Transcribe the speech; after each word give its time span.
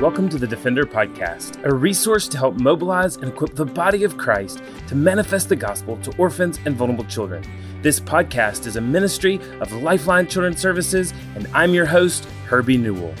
Welcome 0.00 0.28
to 0.28 0.38
the 0.38 0.46
Defender 0.46 0.84
Podcast, 0.86 1.60
a 1.64 1.74
resource 1.74 2.28
to 2.28 2.38
help 2.38 2.54
mobilize 2.54 3.16
and 3.16 3.32
equip 3.32 3.56
the 3.56 3.64
body 3.64 4.04
of 4.04 4.16
Christ 4.16 4.62
to 4.86 4.94
manifest 4.94 5.48
the 5.48 5.56
gospel 5.56 5.96
to 6.02 6.16
orphans 6.18 6.60
and 6.66 6.76
vulnerable 6.76 7.02
children. 7.06 7.42
This 7.82 7.98
podcast 7.98 8.68
is 8.68 8.76
a 8.76 8.80
ministry 8.80 9.40
of 9.58 9.72
Lifeline 9.72 10.28
Children's 10.28 10.60
Services, 10.60 11.12
and 11.34 11.48
I'm 11.52 11.74
your 11.74 11.84
host, 11.84 12.26
Herbie 12.46 12.76
Newell. 12.76 13.12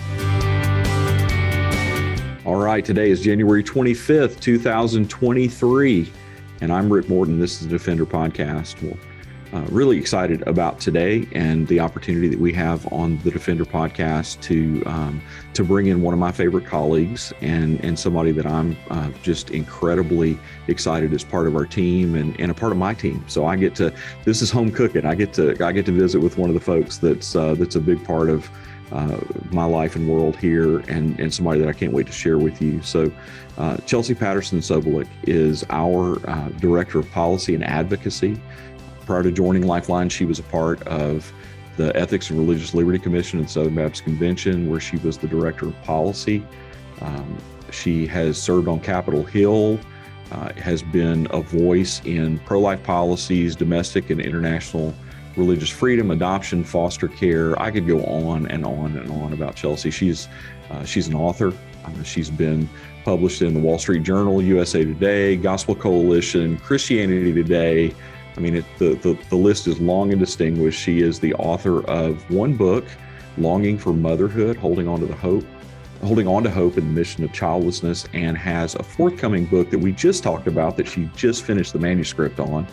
All 2.44 2.62
right, 2.62 2.84
today 2.84 3.10
is 3.10 3.22
January 3.22 3.64
25th, 3.64 4.38
2023, 4.38 6.12
and 6.60 6.72
I'm 6.72 6.92
Rick 6.92 7.08
Morton. 7.08 7.40
This 7.40 7.60
is 7.60 7.66
the 7.66 7.70
Defender 7.76 8.06
Podcast. 8.06 8.80
Well, 8.84 8.96
uh, 9.52 9.64
really 9.70 9.96
excited 9.96 10.46
about 10.46 10.78
today 10.78 11.26
and 11.32 11.66
the 11.68 11.80
opportunity 11.80 12.28
that 12.28 12.38
we 12.38 12.52
have 12.52 12.90
on 12.92 13.18
the 13.18 13.30
Defender 13.30 13.64
podcast 13.64 14.40
to 14.42 14.82
um, 14.86 15.22
to 15.54 15.64
bring 15.64 15.86
in 15.86 16.02
one 16.02 16.12
of 16.12 16.20
my 16.20 16.32
favorite 16.32 16.66
colleagues 16.66 17.32
and 17.40 17.82
and 17.84 17.98
somebody 17.98 18.32
that 18.32 18.46
I'm 18.46 18.76
uh, 18.90 19.10
just 19.22 19.50
incredibly 19.50 20.38
excited 20.66 21.12
as 21.12 21.24
part 21.24 21.46
of 21.46 21.56
our 21.56 21.64
team 21.64 22.14
and, 22.14 22.38
and 22.38 22.50
a 22.50 22.54
part 22.54 22.72
of 22.72 22.78
my 22.78 22.92
team. 22.92 23.24
So 23.26 23.46
I 23.46 23.56
get 23.56 23.74
to 23.76 23.92
this 24.24 24.42
is 24.42 24.50
home 24.50 24.70
cooking. 24.70 25.06
I 25.06 25.14
get 25.14 25.32
to 25.34 25.56
I 25.64 25.72
get 25.72 25.86
to 25.86 25.92
visit 25.92 26.20
with 26.20 26.36
one 26.36 26.50
of 26.50 26.54
the 26.54 26.60
folks 26.60 26.98
that's 26.98 27.34
uh, 27.34 27.54
that's 27.54 27.76
a 27.76 27.80
big 27.80 28.04
part 28.04 28.28
of. 28.28 28.48
Uh, 28.90 29.20
my 29.50 29.66
life 29.66 29.96
and 29.96 30.08
world 30.08 30.34
here, 30.34 30.78
and, 30.88 31.20
and 31.20 31.34
somebody 31.34 31.60
that 31.60 31.68
I 31.68 31.74
can't 31.74 31.92
wait 31.92 32.06
to 32.06 32.12
share 32.12 32.38
with 32.38 32.62
you. 32.62 32.80
So, 32.80 33.12
uh, 33.58 33.76
Chelsea 33.84 34.14
Patterson 34.14 34.60
Sobolik 34.60 35.06
is 35.24 35.62
our 35.68 36.18
uh, 36.26 36.48
Director 36.58 36.98
of 37.00 37.10
Policy 37.10 37.54
and 37.54 37.62
Advocacy 37.62 38.40
prior 39.08 39.22
to 39.22 39.32
joining 39.32 39.66
Lifeline, 39.66 40.10
she 40.10 40.26
was 40.26 40.38
a 40.38 40.42
part 40.42 40.86
of 40.86 41.32
the 41.78 41.96
Ethics 41.96 42.28
and 42.28 42.38
Religious 42.38 42.74
Liberty 42.74 42.98
Commission 42.98 43.38
and 43.38 43.48
Southern 43.48 43.74
Baptist 43.74 44.04
Convention, 44.04 44.68
where 44.68 44.80
she 44.80 44.98
was 44.98 45.16
the 45.16 45.26
director 45.26 45.68
of 45.68 45.82
policy. 45.82 46.44
Um, 47.00 47.38
she 47.72 48.06
has 48.06 48.36
served 48.36 48.68
on 48.68 48.80
Capitol 48.80 49.24
Hill, 49.24 49.80
uh, 50.30 50.52
has 50.56 50.82
been 50.82 51.26
a 51.30 51.40
voice 51.40 52.02
in 52.04 52.38
pro 52.40 52.60
life 52.60 52.82
policies, 52.82 53.56
domestic 53.56 54.10
and 54.10 54.20
international 54.20 54.94
religious 55.38 55.70
freedom, 55.70 56.10
adoption, 56.10 56.62
foster 56.62 57.08
care. 57.08 57.58
I 57.58 57.70
could 57.70 57.86
go 57.86 58.04
on 58.04 58.46
and 58.48 58.66
on 58.66 58.94
and 58.98 59.10
on 59.10 59.32
about 59.32 59.56
Chelsea. 59.56 59.90
She's 59.90 60.28
uh, 60.70 60.84
she's 60.84 61.08
an 61.08 61.14
author. 61.14 61.54
Uh, 61.82 62.02
she's 62.02 62.28
been 62.28 62.68
published 63.06 63.40
in 63.40 63.54
the 63.54 63.60
Wall 63.60 63.78
Street 63.78 64.02
Journal, 64.02 64.42
USA 64.42 64.84
Today, 64.84 65.34
Gospel 65.34 65.74
Coalition, 65.74 66.58
Christianity 66.58 67.32
Today, 67.32 67.94
I 68.38 68.40
mean, 68.40 68.54
it, 68.54 68.64
the, 68.78 68.94
the, 68.94 69.18
the 69.30 69.36
list 69.36 69.66
is 69.66 69.80
long 69.80 70.12
and 70.12 70.20
distinguished. 70.20 70.80
She 70.80 71.00
is 71.00 71.18
the 71.18 71.34
author 71.34 71.84
of 71.90 72.30
one 72.30 72.54
book, 72.54 72.84
Longing 73.36 73.76
for 73.76 73.92
Motherhood, 73.92 74.56
Holding 74.56 74.86
On 74.86 75.00
to 75.00 75.06
the 75.06 75.16
Hope, 75.16 75.44
Holding 76.02 76.28
On 76.28 76.44
to 76.44 76.50
Hope 76.50 76.78
in 76.78 76.84
the 76.84 76.92
Mission 76.92 77.24
of 77.24 77.32
Childlessness, 77.32 78.06
and 78.12 78.38
has 78.38 78.76
a 78.76 78.84
forthcoming 78.84 79.44
book 79.46 79.70
that 79.70 79.78
we 79.80 79.90
just 79.90 80.22
talked 80.22 80.46
about 80.46 80.76
that 80.76 80.86
she 80.86 81.10
just 81.16 81.42
finished 81.42 81.72
the 81.72 81.80
manuscript 81.80 82.38
on. 82.38 82.64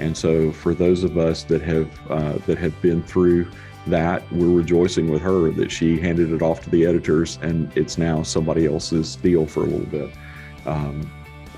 And 0.00 0.16
so, 0.16 0.50
for 0.50 0.74
those 0.74 1.04
of 1.04 1.16
us 1.16 1.44
that 1.44 1.62
have 1.62 1.88
uh, 2.10 2.38
that 2.48 2.58
have 2.58 2.82
been 2.82 3.00
through 3.04 3.48
that, 3.86 4.24
we're 4.32 4.50
rejoicing 4.50 5.08
with 5.08 5.22
her 5.22 5.52
that 5.52 5.70
she 5.70 6.00
handed 6.00 6.32
it 6.32 6.42
off 6.42 6.64
to 6.64 6.70
the 6.70 6.84
editors, 6.84 7.38
and 7.42 7.70
it's 7.76 7.96
now 7.96 8.24
somebody 8.24 8.66
else's 8.66 9.14
deal 9.14 9.46
for 9.46 9.60
a 9.60 9.66
little 9.66 9.86
bit. 9.86 10.12
Um, 10.66 11.08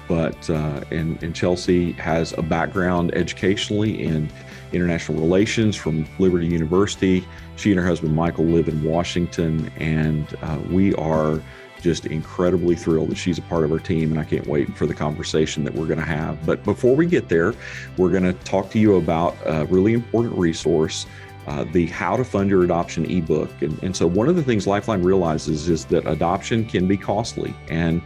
but 0.08 0.48
uh, 0.50 0.82
and, 0.90 1.22
and 1.22 1.34
Chelsea 1.34 1.92
has 1.92 2.32
a 2.36 2.42
background 2.42 3.14
educationally 3.14 4.02
in 4.02 4.30
international 4.72 5.20
relations 5.20 5.76
from 5.76 6.06
Liberty 6.18 6.46
University. 6.46 7.26
She 7.56 7.70
and 7.70 7.80
her 7.80 7.86
husband 7.86 8.14
Michael 8.14 8.44
live 8.44 8.68
in 8.68 8.82
Washington, 8.82 9.70
and 9.76 10.36
uh, 10.42 10.58
we 10.70 10.94
are 10.94 11.40
just 11.84 12.06
incredibly 12.06 12.74
thrilled 12.74 13.10
that 13.10 13.16
she's 13.16 13.36
a 13.36 13.42
part 13.42 13.62
of 13.62 13.70
our 13.70 13.78
team, 13.78 14.10
and 14.10 14.18
I 14.18 14.24
can't 14.24 14.46
wait 14.46 14.74
for 14.74 14.86
the 14.86 14.94
conversation 14.94 15.64
that 15.64 15.74
we're 15.74 15.86
going 15.86 15.98
to 15.98 16.04
have. 16.04 16.44
But 16.46 16.64
before 16.64 16.96
we 16.96 17.06
get 17.06 17.28
there, 17.28 17.54
we're 17.98 18.08
going 18.08 18.24
to 18.24 18.32
talk 18.32 18.70
to 18.70 18.78
you 18.78 18.96
about 18.96 19.36
a 19.44 19.66
really 19.66 19.92
important 19.92 20.36
resource. 20.36 21.06
Uh, 21.46 21.64
the 21.72 21.84
How 21.88 22.16
to 22.16 22.24
Fund 22.24 22.48
Your 22.48 22.64
Adoption 22.64 23.04
ebook. 23.04 23.50
And, 23.60 23.78
and 23.82 23.94
so, 23.94 24.06
one 24.06 24.30
of 24.30 24.36
the 24.36 24.42
things 24.42 24.66
Lifeline 24.66 25.02
realizes 25.02 25.68
is 25.68 25.84
that 25.86 26.06
adoption 26.06 26.64
can 26.64 26.88
be 26.88 26.96
costly. 26.96 27.54
And 27.68 28.00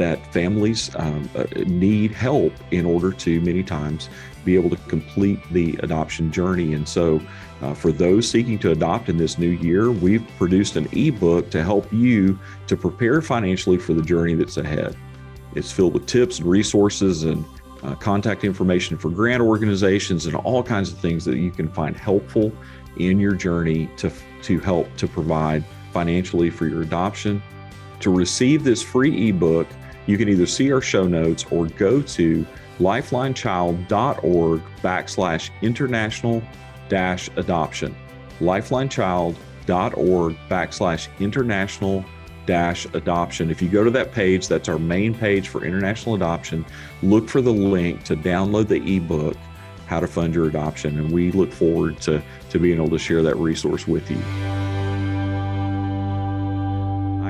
that 0.00 0.32
families 0.32 0.90
um, 0.96 1.28
uh, 1.36 1.44
need 1.66 2.10
help 2.10 2.54
in 2.70 2.86
order 2.86 3.12
to 3.12 3.38
many 3.42 3.62
times 3.62 4.08
be 4.46 4.54
able 4.54 4.70
to 4.70 4.76
complete 4.88 5.38
the 5.52 5.78
adoption 5.82 6.32
journey. 6.32 6.72
And 6.72 6.88
so, 6.88 7.20
uh, 7.60 7.74
for 7.74 7.92
those 7.92 8.26
seeking 8.26 8.58
to 8.60 8.70
adopt 8.70 9.10
in 9.10 9.18
this 9.18 9.36
new 9.36 9.50
year, 9.50 9.90
we've 9.92 10.26
produced 10.38 10.76
an 10.76 10.88
ebook 10.92 11.50
to 11.50 11.62
help 11.62 11.92
you 11.92 12.38
to 12.66 12.78
prepare 12.78 13.20
financially 13.20 13.76
for 13.76 13.92
the 13.92 14.00
journey 14.00 14.34
that's 14.34 14.56
ahead. 14.56 14.96
It's 15.54 15.70
filled 15.70 15.92
with 15.92 16.06
tips 16.06 16.38
and 16.38 16.48
resources 16.48 17.24
and 17.24 17.44
uh, 17.82 17.94
contact 17.96 18.42
information 18.42 18.96
for 18.96 19.10
grant 19.10 19.42
organizations 19.42 20.24
and 20.24 20.34
all 20.34 20.62
kinds 20.62 20.90
of 20.90 20.98
things 20.98 21.26
that 21.26 21.36
you 21.36 21.50
can 21.50 21.68
find 21.68 21.94
helpful 21.94 22.50
in 22.96 23.20
your 23.20 23.34
journey 23.34 23.90
to, 23.98 24.10
to 24.44 24.58
help 24.60 24.96
to 24.96 25.06
provide 25.06 25.62
financially 25.92 26.48
for 26.48 26.66
your 26.66 26.80
adoption. 26.80 27.42
To 28.00 28.10
receive 28.10 28.64
this 28.64 28.82
free 28.82 29.28
ebook, 29.28 29.66
you 30.06 30.18
can 30.18 30.28
either 30.28 30.46
see 30.46 30.72
our 30.72 30.80
show 30.80 31.06
notes 31.06 31.44
or 31.50 31.66
go 31.66 32.02
to 32.02 32.46
lifelinechild.org 32.78 34.62
backslash 34.82 35.50
international 35.62 36.42
dash 36.88 37.28
adoption. 37.36 37.94
Lifelinechild.org 38.40 40.36
backslash 40.48 41.08
international 41.20 42.04
dash 42.46 42.86
adoption. 42.94 43.50
If 43.50 43.62
you 43.62 43.68
go 43.68 43.84
to 43.84 43.90
that 43.90 44.12
page, 44.12 44.48
that's 44.48 44.68
our 44.68 44.78
main 44.78 45.14
page 45.14 45.48
for 45.48 45.64
international 45.64 46.14
adoption. 46.14 46.64
Look 47.02 47.28
for 47.28 47.40
the 47.40 47.52
link 47.52 48.02
to 48.04 48.16
download 48.16 48.68
the 48.68 48.96
ebook, 48.96 49.36
How 49.86 50.00
to 50.00 50.06
Fund 50.06 50.34
Your 50.34 50.46
Adoption. 50.46 50.98
And 50.98 51.12
we 51.12 51.32
look 51.32 51.52
forward 51.52 52.00
to, 52.02 52.22
to 52.48 52.58
being 52.58 52.78
able 52.78 52.90
to 52.90 52.98
share 52.98 53.22
that 53.22 53.36
resource 53.36 53.86
with 53.86 54.10
you. 54.10 54.18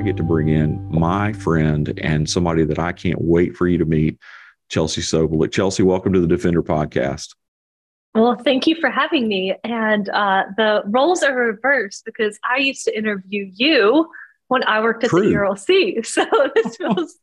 I 0.01 0.03
get 0.03 0.17
to 0.17 0.23
bring 0.23 0.49
in 0.49 0.83
my 0.91 1.35
friend 1.35 1.93
and 2.03 2.27
somebody 2.27 2.65
that 2.65 2.79
I 2.79 2.91
can't 2.91 3.21
wait 3.21 3.55
for 3.55 3.69
you 3.69 3.77
to 3.77 3.85
meet, 3.85 4.19
Chelsea 4.71 5.03
Sobolik. 5.03 5.53
Chelsea, 5.53 5.83
welcome 5.83 6.15
to 6.15 6.21
the 6.21 6.27
Defender 6.27 6.63
podcast. 6.63 7.35
Well, 8.15 8.35
thank 8.37 8.67
you 8.67 8.77
for 8.77 8.89
having 8.89 9.29
me. 9.29 9.57
And 9.63 10.09
uh, 10.09 10.45
the 10.57 10.85
roles 10.87 11.23
are 11.23 11.35
reversed 11.35 12.07
because 12.07 12.39
I 12.51 12.61
used 12.61 12.87
to 12.87 12.97
interview 12.97 13.51
you 13.55 14.09
when 14.49 14.65
I 14.65 14.81
worked 14.81 15.05
at 15.05 15.11
True. 15.11 15.29
the 15.29 15.35
ERLC. 15.35 16.07
So 16.07 16.25
this 16.55 16.79
feels 16.79 17.19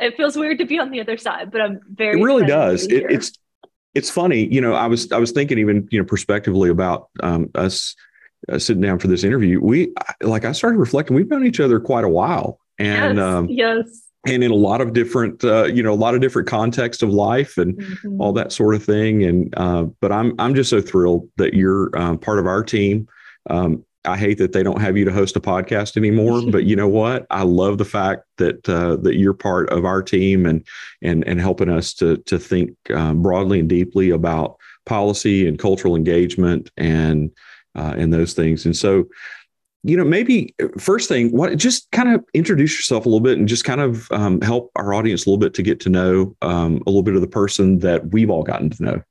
it 0.00 0.16
feels 0.16 0.36
weird 0.36 0.58
to 0.58 0.64
be 0.64 0.80
on 0.80 0.90
the 0.90 1.00
other 1.00 1.16
side, 1.16 1.52
but 1.52 1.60
I'm 1.60 1.78
very. 1.94 2.20
It 2.20 2.24
really 2.24 2.44
does. 2.44 2.86
It, 2.88 3.08
it's 3.08 3.38
it's 3.94 4.10
funny, 4.10 4.52
you 4.52 4.60
know. 4.60 4.72
I 4.72 4.88
was 4.88 5.12
I 5.12 5.18
was 5.18 5.30
thinking 5.30 5.60
even 5.60 5.86
you 5.92 6.00
know 6.00 6.04
prospectively 6.04 6.70
about 6.70 7.08
um, 7.22 7.50
us 7.54 7.94
uh, 8.48 8.58
sitting 8.58 8.82
down 8.82 8.98
for 8.98 9.08
this 9.08 9.24
interview, 9.24 9.60
we 9.60 9.92
like 10.22 10.44
I 10.44 10.52
started 10.52 10.78
reflecting. 10.78 11.16
We've 11.16 11.28
known 11.28 11.46
each 11.46 11.60
other 11.60 11.80
quite 11.80 12.04
a 12.04 12.08
while, 12.08 12.58
and 12.78 13.16
yes, 13.16 13.24
um, 13.24 13.48
yes. 13.48 14.02
and 14.26 14.42
in 14.42 14.50
a 14.50 14.56
lot 14.56 14.80
of 14.80 14.92
different, 14.92 15.44
uh, 15.44 15.64
you 15.64 15.82
know, 15.82 15.92
a 15.92 15.94
lot 15.94 16.14
of 16.14 16.20
different 16.20 16.48
contexts 16.48 17.02
of 17.02 17.10
life 17.10 17.58
and 17.58 17.76
mm-hmm. 17.76 18.20
all 18.20 18.32
that 18.32 18.52
sort 18.52 18.74
of 18.74 18.84
thing. 18.84 19.24
And 19.24 19.54
uh, 19.56 19.84
but 20.00 20.12
I'm 20.12 20.34
I'm 20.38 20.54
just 20.54 20.70
so 20.70 20.80
thrilled 20.80 21.28
that 21.36 21.54
you're 21.54 21.90
um, 21.98 22.18
part 22.18 22.38
of 22.38 22.46
our 22.46 22.64
team. 22.64 23.08
Um, 23.48 23.84
I 24.06 24.16
hate 24.16 24.38
that 24.38 24.52
they 24.52 24.62
don't 24.62 24.80
have 24.80 24.96
you 24.96 25.04
to 25.04 25.12
host 25.12 25.36
a 25.36 25.40
podcast 25.40 25.96
anymore, 25.96 26.42
but 26.50 26.64
you 26.64 26.76
know 26.76 26.88
what? 26.88 27.26
I 27.30 27.42
love 27.42 27.78
the 27.78 27.84
fact 27.84 28.24
that 28.38 28.68
uh, 28.68 28.96
that 28.96 29.16
you're 29.16 29.34
part 29.34 29.70
of 29.70 29.84
our 29.84 30.02
team 30.02 30.46
and 30.46 30.66
and 31.02 31.26
and 31.26 31.40
helping 31.40 31.68
us 31.68 31.92
to 31.94 32.16
to 32.18 32.38
think 32.38 32.74
um, 32.90 33.22
broadly 33.22 33.60
and 33.60 33.68
deeply 33.68 34.10
about 34.10 34.56
policy 34.86 35.46
and 35.46 35.58
cultural 35.58 35.94
engagement 35.94 36.70
and 36.76 37.30
uh, 37.74 37.94
and 37.96 38.12
those 38.12 38.34
things. 38.34 38.64
And 38.64 38.76
so, 38.76 39.06
you 39.82 39.96
know, 39.96 40.04
maybe 40.04 40.54
uh, 40.62 40.68
first 40.78 41.08
thing, 41.08 41.30
what 41.30 41.56
just 41.56 41.90
kind 41.90 42.14
of 42.14 42.24
introduce 42.34 42.76
yourself 42.76 43.06
a 43.06 43.08
little 43.08 43.20
bit 43.20 43.38
and 43.38 43.48
just 43.48 43.64
kind 43.64 43.80
of 43.80 44.10
um, 44.12 44.40
help 44.40 44.70
our 44.76 44.92
audience 44.92 45.24
a 45.24 45.30
little 45.30 45.38
bit 45.38 45.54
to 45.54 45.62
get 45.62 45.80
to 45.80 45.88
know 45.88 46.36
um, 46.42 46.82
a 46.86 46.90
little 46.90 47.02
bit 47.02 47.14
of 47.14 47.20
the 47.20 47.28
person 47.28 47.78
that 47.80 48.12
we've 48.12 48.30
all 48.30 48.42
gotten 48.42 48.70
to 48.70 48.82
know. 48.82 49.02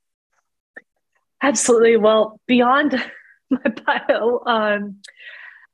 Absolutely. 1.42 1.96
Well, 1.96 2.38
beyond 2.46 3.02
my 3.50 3.72
bio, 4.08 4.42
um, 4.46 4.96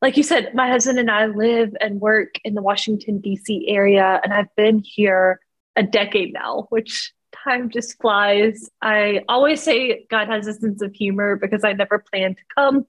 like 0.03 0.17
you 0.17 0.23
said, 0.23 0.55
my 0.55 0.69
husband 0.69 0.99
and 0.99 1.11
I 1.11 1.27
live 1.27 1.75
and 1.81 2.01
work 2.01 2.39
in 2.45 2.55
the 2.55 2.63
Washington, 2.63 3.19
D.C. 3.21 3.67
area, 3.69 4.21
and 4.23 4.33
I've 4.33 4.55
been 4.55 4.83
here 4.85 5.41
a 5.75 5.83
decade 5.83 6.33
now, 6.33 6.67
which 6.71 7.13
time 7.47 7.71
just 7.71 8.01
flies. 8.01 8.69
I 8.83 9.23
always 9.29 9.63
say 9.63 10.07
God 10.11 10.29
has 10.29 10.47
a 10.47 10.55
sense 10.55 10.83
of 10.83 10.95
humor 10.95 11.37
because 11.37 11.65
I 11.65 11.73
never 11.73 11.99
planned 11.99 12.37
to 12.39 12.43
come 12.55 12.87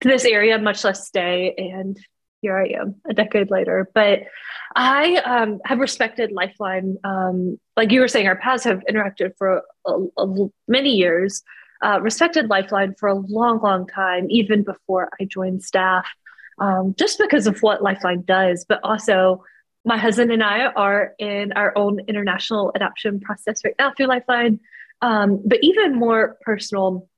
to 0.00 0.08
this 0.08 0.24
area, 0.24 0.58
much 0.58 0.84
less 0.84 1.06
stay. 1.06 1.54
And 1.56 1.98
here 2.40 2.56
I 2.56 2.68
am 2.80 2.96
a 3.08 3.14
decade 3.14 3.50
later. 3.50 3.90
But 3.94 4.20
I 4.76 5.16
um, 5.16 5.60
have 5.64 5.78
respected 5.78 6.30
Lifeline. 6.32 6.96
Um, 7.04 7.58
like 7.76 7.90
you 7.90 8.00
were 8.00 8.08
saying, 8.08 8.28
our 8.28 8.36
paths 8.36 8.64
have 8.64 8.82
interacted 8.90 9.32
for 9.36 9.62
a, 9.86 9.92
a, 10.16 10.48
many 10.66 10.90
years. 10.90 11.42
Uh, 11.82 12.00
respected 12.00 12.48
Lifeline 12.48 12.94
for 12.98 13.08
a 13.08 13.14
long, 13.14 13.60
long 13.60 13.86
time, 13.86 14.26
even 14.30 14.64
before 14.64 15.10
I 15.20 15.24
joined 15.24 15.62
staff, 15.62 16.08
um, 16.58 16.94
just 16.98 17.18
because 17.18 17.46
of 17.46 17.60
what 17.62 17.82
Lifeline 17.82 18.22
does, 18.22 18.64
but 18.68 18.80
also 18.82 19.44
my 19.88 19.96
husband 19.96 20.30
and 20.30 20.44
I 20.44 20.66
are 20.66 21.14
in 21.18 21.52
our 21.52 21.72
own 21.76 22.00
international 22.08 22.70
adoption 22.74 23.20
process 23.20 23.64
right 23.64 23.74
now 23.78 23.92
through 23.96 24.06
Lifeline. 24.06 24.60
Um, 25.00 25.42
but 25.46 25.58
even 25.62 25.94
more 25.94 26.36
personal, 26.42 27.08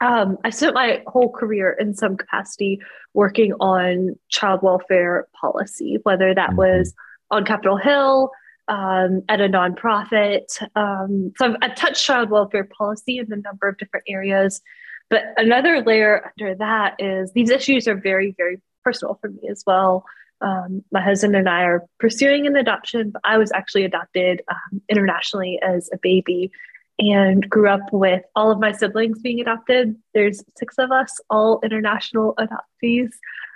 um, 0.00 0.38
I 0.44 0.50
spent 0.50 0.74
my 0.74 1.02
whole 1.08 1.32
career 1.32 1.76
in 1.78 1.94
some 1.94 2.16
capacity 2.16 2.80
working 3.12 3.54
on 3.54 4.14
child 4.28 4.60
welfare 4.62 5.26
policy, 5.38 5.98
whether 6.04 6.32
that 6.32 6.50
mm-hmm. 6.50 6.58
was 6.58 6.94
on 7.32 7.44
Capitol 7.44 7.76
Hill, 7.76 8.30
um, 8.68 9.22
at 9.28 9.40
a 9.40 9.48
nonprofit. 9.48 10.46
Um, 10.76 11.32
so 11.36 11.46
I've, 11.46 11.56
I've, 11.60 11.74
touched 11.74 12.04
child 12.04 12.30
welfare 12.30 12.64
policy 12.64 13.18
in 13.18 13.32
a 13.32 13.36
number 13.36 13.68
of 13.68 13.78
different 13.78 14.04
areas. 14.08 14.62
But 15.10 15.24
another 15.36 15.82
layer 15.82 16.32
under 16.38 16.54
that 16.54 16.94
is 17.00 17.32
these 17.32 17.50
issues 17.50 17.88
are 17.88 17.96
very, 17.96 18.32
very 18.36 18.60
personal 18.84 19.18
for 19.20 19.28
me 19.28 19.48
as 19.50 19.64
well. 19.66 20.04
Um, 20.42 20.84
my 20.90 21.00
husband 21.00 21.36
and 21.36 21.48
I 21.48 21.62
are 21.62 21.84
pursuing 21.98 22.46
an 22.46 22.56
adoption, 22.56 23.10
but 23.10 23.22
I 23.24 23.38
was 23.38 23.52
actually 23.52 23.84
adopted 23.84 24.42
um, 24.50 24.82
internationally 24.88 25.58
as 25.62 25.88
a 25.92 25.98
baby 25.98 26.50
and 26.98 27.48
grew 27.48 27.68
up 27.68 27.92
with 27.92 28.22
all 28.36 28.50
of 28.50 28.58
my 28.58 28.72
siblings 28.72 29.20
being 29.20 29.40
adopted. 29.40 29.96
There's 30.14 30.44
six 30.56 30.76
of 30.78 30.90
us, 30.90 31.20
all 31.30 31.60
international 31.62 32.34
adoptees. 32.38 33.10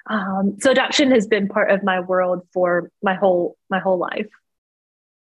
Um, 0.09 0.57
so 0.61 0.71
adoption 0.71 1.11
has 1.11 1.27
been 1.27 1.49
part 1.49 1.71
of 1.71 1.83
my 1.83 2.01
world 2.01 2.47
for 2.53 2.91
my 3.03 3.15
whole 3.15 3.57
my 3.69 3.79
whole 3.79 3.99
life. 3.99 4.29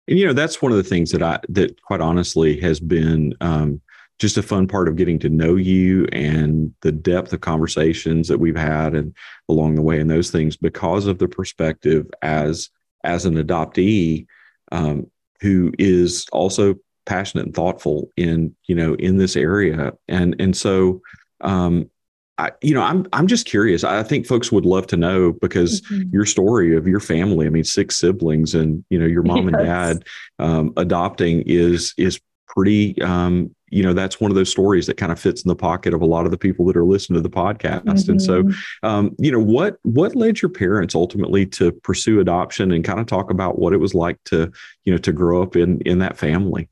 And 0.08 0.18
you 0.18 0.26
know 0.26 0.32
that's 0.32 0.60
one 0.60 0.72
of 0.72 0.78
the 0.78 0.84
things 0.84 1.10
that 1.12 1.22
I 1.22 1.38
that 1.50 1.80
quite 1.82 2.00
honestly 2.00 2.60
has 2.60 2.80
been 2.80 3.34
um, 3.40 3.80
just 4.22 4.38
a 4.38 4.42
fun 4.42 4.68
part 4.68 4.86
of 4.86 4.94
getting 4.94 5.18
to 5.18 5.28
know 5.28 5.56
you 5.56 6.06
and 6.12 6.72
the 6.82 6.92
depth 6.92 7.32
of 7.32 7.40
conversations 7.40 8.28
that 8.28 8.38
we've 8.38 8.56
had 8.56 8.94
and 8.94 9.12
along 9.48 9.74
the 9.74 9.82
way 9.82 9.98
and 9.98 10.08
those 10.08 10.30
things 10.30 10.56
because 10.56 11.06
of 11.06 11.18
the 11.18 11.26
perspective 11.26 12.08
as 12.22 12.70
as 13.02 13.26
an 13.26 13.34
adoptee 13.34 14.24
um, 14.70 15.10
who 15.40 15.72
is 15.76 16.24
also 16.32 16.76
passionate 17.04 17.46
and 17.46 17.54
thoughtful 17.54 18.10
in 18.16 18.54
you 18.68 18.76
know 18.76 18.94
in 18.94 19.16
this 19.16 19.34
area 19.34 19.92
and 20.06 20.36
and 20.38 20.56
so 20.56 21.02
um 21.40 21.90
I, 22.38 22.50
you 22.62 22.72
know, 22.72 22.80
I'm 22.80 23.06
I'm 23.12 23.26
just 23.26 23.44
curious. 23.44 23.84
I 23.84 24.02
think 24.02 24.26
folks 24.26 24.50
would 24.50 24.64
love 24.64 24.86
to 24.88 24.96
know 24.96 25.32
because 25.32 25.82
mm-hmm. 25.82 26.08
your 26.10 26.24
story 26.24 26.74
of 26.74 26.88
your 26.88 26.98
family. 26.98 27.46
I 27.46 27.50
mean, 27.50 27.62
six 27.62 27.96
siblings, 27.96 28.54
and 28.54 28.82
you 28.88 28.98
know, 28.98 29.04
your 29.04 29.22
mom 29.22 29.48
yes. 29.50 29.54
and 29.54 29.66
dad 29.66 30.04
um, 30.38 30.72
adopting 30.78 31.42
is 31.42 31.92
is 31.98 32.18
pretty 32.48 33.00
um, 33.02 33.54
you 33.72 33.82
know 33.82 33.94
that's 33.94 34.20
one 34.20 34.30
of 34.30 34.34
those 34.34 34.50
stories 34.50 34.86
that 34.86 34.96
kind 34.96 35.10
of 35.10 35.18
fits 35.18 35.42
in 35.42 35.48
the 35.48 35.56
pocket 35.56 35.94
of 35.94 36.02
a 36.02 36.06
lot 36.06 36.26
of 36.26 36.30
the 36.30 36.38
people 36.38 36.66
that 36.66 36.76
are 36.76 36.84
listening 36.84 37.16
to 37.16 37.28
the 37.28 37.34
podcast. 37.34 37.84
Mm-hmm. 37.84 38.10
and 38.10 38.22
so 38.22 38.42
mm-hmm. 38.42 38.86
um, 38.86 39.16
you 39.18 39.32
know 39.32 39.40
what 39.40 39.78
what 39.82 40.14
led 40.14 40.42
your 40.42 40.50
parents 40.50 40.94
ultimately 40.94 41.46
to 41.46 41.72
pursue 41.72 42.20
adoption 42.20 42.70
and 42.70 42.84
kind 42.84 43.00
of 43.00 43.06
talk 43.06 43.30
about 43.30 43.58
what 43.58 43.72
it 43.72 43.78
was 43.78 43.94
like 43.94 44.22
to 44.24 44.52
you 44.84 44.92
know 44.92 44.98
to 44.98 45.12
grow 45.12 45.42
up 45.42 45.56
in 45.56 45.80
in 45.80 45.98
that 45.98 46.18
family? 46.18 46.68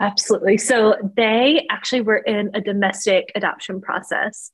Absolutely. 0.00 0.56
So 0.56 0.96
they 1.16 1.66
actually 1.70 2.00
were 2.00 2.18
in 2.18 2.50
a 2.54 2.60
domestic 2.60 3.30
adoption 3.34 3.82
process. 3.82 4.50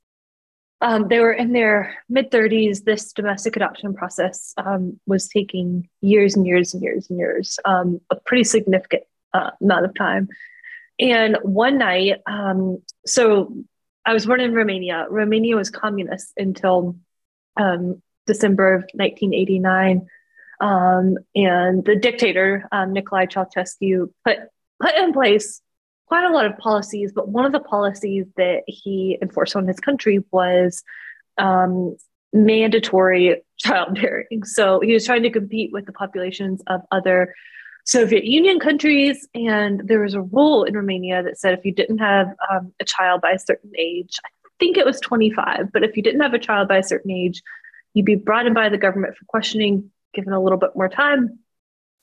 Um, 0.81 1.07
they 1.07 1.19
were 1.19 1.33
in 1.33 1.53
their 1.53 1.95
mid 2.07 2.29
30s 2.29 2.83
this 2.83 3.13
domestic 3.13 3.55
adoption 3.55 3.95
process 3.95 4.53
um, 4.57 4.99
was 5.07 5.27
taking 5.27 5.89
years 6.01 6.35
and 6.35 6.45
years 6.45 6.73
and 6.73 6.83
years 6.83 7.09
and 7.09 7.17
years 7.17 7.57
um, 7.65 7.99
a 8.11 8.15
pretty 8.15 8.43
significant 8.43 9.03
uh, 9.33 9.51
amount 9.59 9.85
of 9.85 9.95
time 9.95 10.27
and 10.99 11.37
one 11.43 11.77
night, 11.77 12.21
um, 12.25 12.81
so 13.05 13.53
I 14.05 14.13
was 14.13 14.25
born 14.25 14.39
in 14.39 14.53
Romania. 14.53 15.05
Romania 15.09 15.55
was 15.55 15.69
communist 15.69 16.33
until 16.37 16.97
um, 17.57 18.01
December 18.25 18.73
of 18.73 18.81
1989. 18.93 20.07
Um, 20.59 21.17
and 21.35 21.85
the 21.85 21.95
dictator, 21.95 22.67
um, 22.71 22.93
Nicolae 22.93 23.31
Ceausescu, 23.31 24.11
put, 24.25 24.37
put 24.81 24.95
in 24.95 25.13
place 25.13 25.61
quite 26.07 26.25
a 26.25 26.31
lot 26.31 26.45
of 26.45 26.57
policies, 26.57 27.11
but 27.13 27.27
one 27.27 27.45
of 27.45 27.51
the 27.51 27.59
policies 27.59 28.25
that 28.37 28.63
he 28.65 29.17
enforced 29.21 29.55
on 29.55 29.67
his 29.67 29.79
country 29.79 30.23
was 30.31 30.83
um, 31.37 31.95
mandatory 32.33 33.43
childbearing. 33.57 34.43
So 34.45 34.79
he 34.79 34.93
was 34.93 35.05
trying 35.05 35.23
to 35.23 35.29
compete 35.29 35.71
with 35.73 35.85
the 35.85 35.91
populations 35.91 36.61
of 36.67 36.81
other 36.91 37.35
Soviet 37.87 38.25
Union 38.25 38.59
countries. 38.59 39.27
And 39.33 39.81
there 39.85 40.01
was 40.01 40.13
a 40.13 40.21
rule 40.21 40.65
in 40.65 40.75
Romania 40.75 41.23
that 41.23 41.39
said 41.39 41.57
if 41.57 41.63
you 41.63 41.71
didn't 41.71 41.99
have 41.99 42.27
um, 42.51 42.73
a 42.81 42.85
child 42.85 43.21
by 43.21 43.31
a 43.31 43.39
certain 43.39 43.71
age, 43.77 44.19
I 44.25 44.29
think 44.59 44.77
it 44.77 44.85
was 44.85 44.99
25, 44.99 45.71
but 45.71 45.83
if 45.83 45.95
you 45.95 46.03
didn't 46.03 46.19
have 46.19 46.33
a 46.33 46.39
child 46.39 46.67
by 46.67 46.77
a 46.77 46.83
certain 46.83 47.11
age, 47.11 47.41
you'd 47.93 48.05
be 48.05 48.15
brought 48.15 48.45
in 48.45 48.53
by 48.53 48.67
the 48.67 48.77
government 48.77 49.15
for 49.15 49.23
questioning, 49.25 49.89
given 50.13 50.33
a 50.33 50.43
little 50.43 50.59
bit 50.59 50.75
more 50.75 50.89
time. 50.89 51.39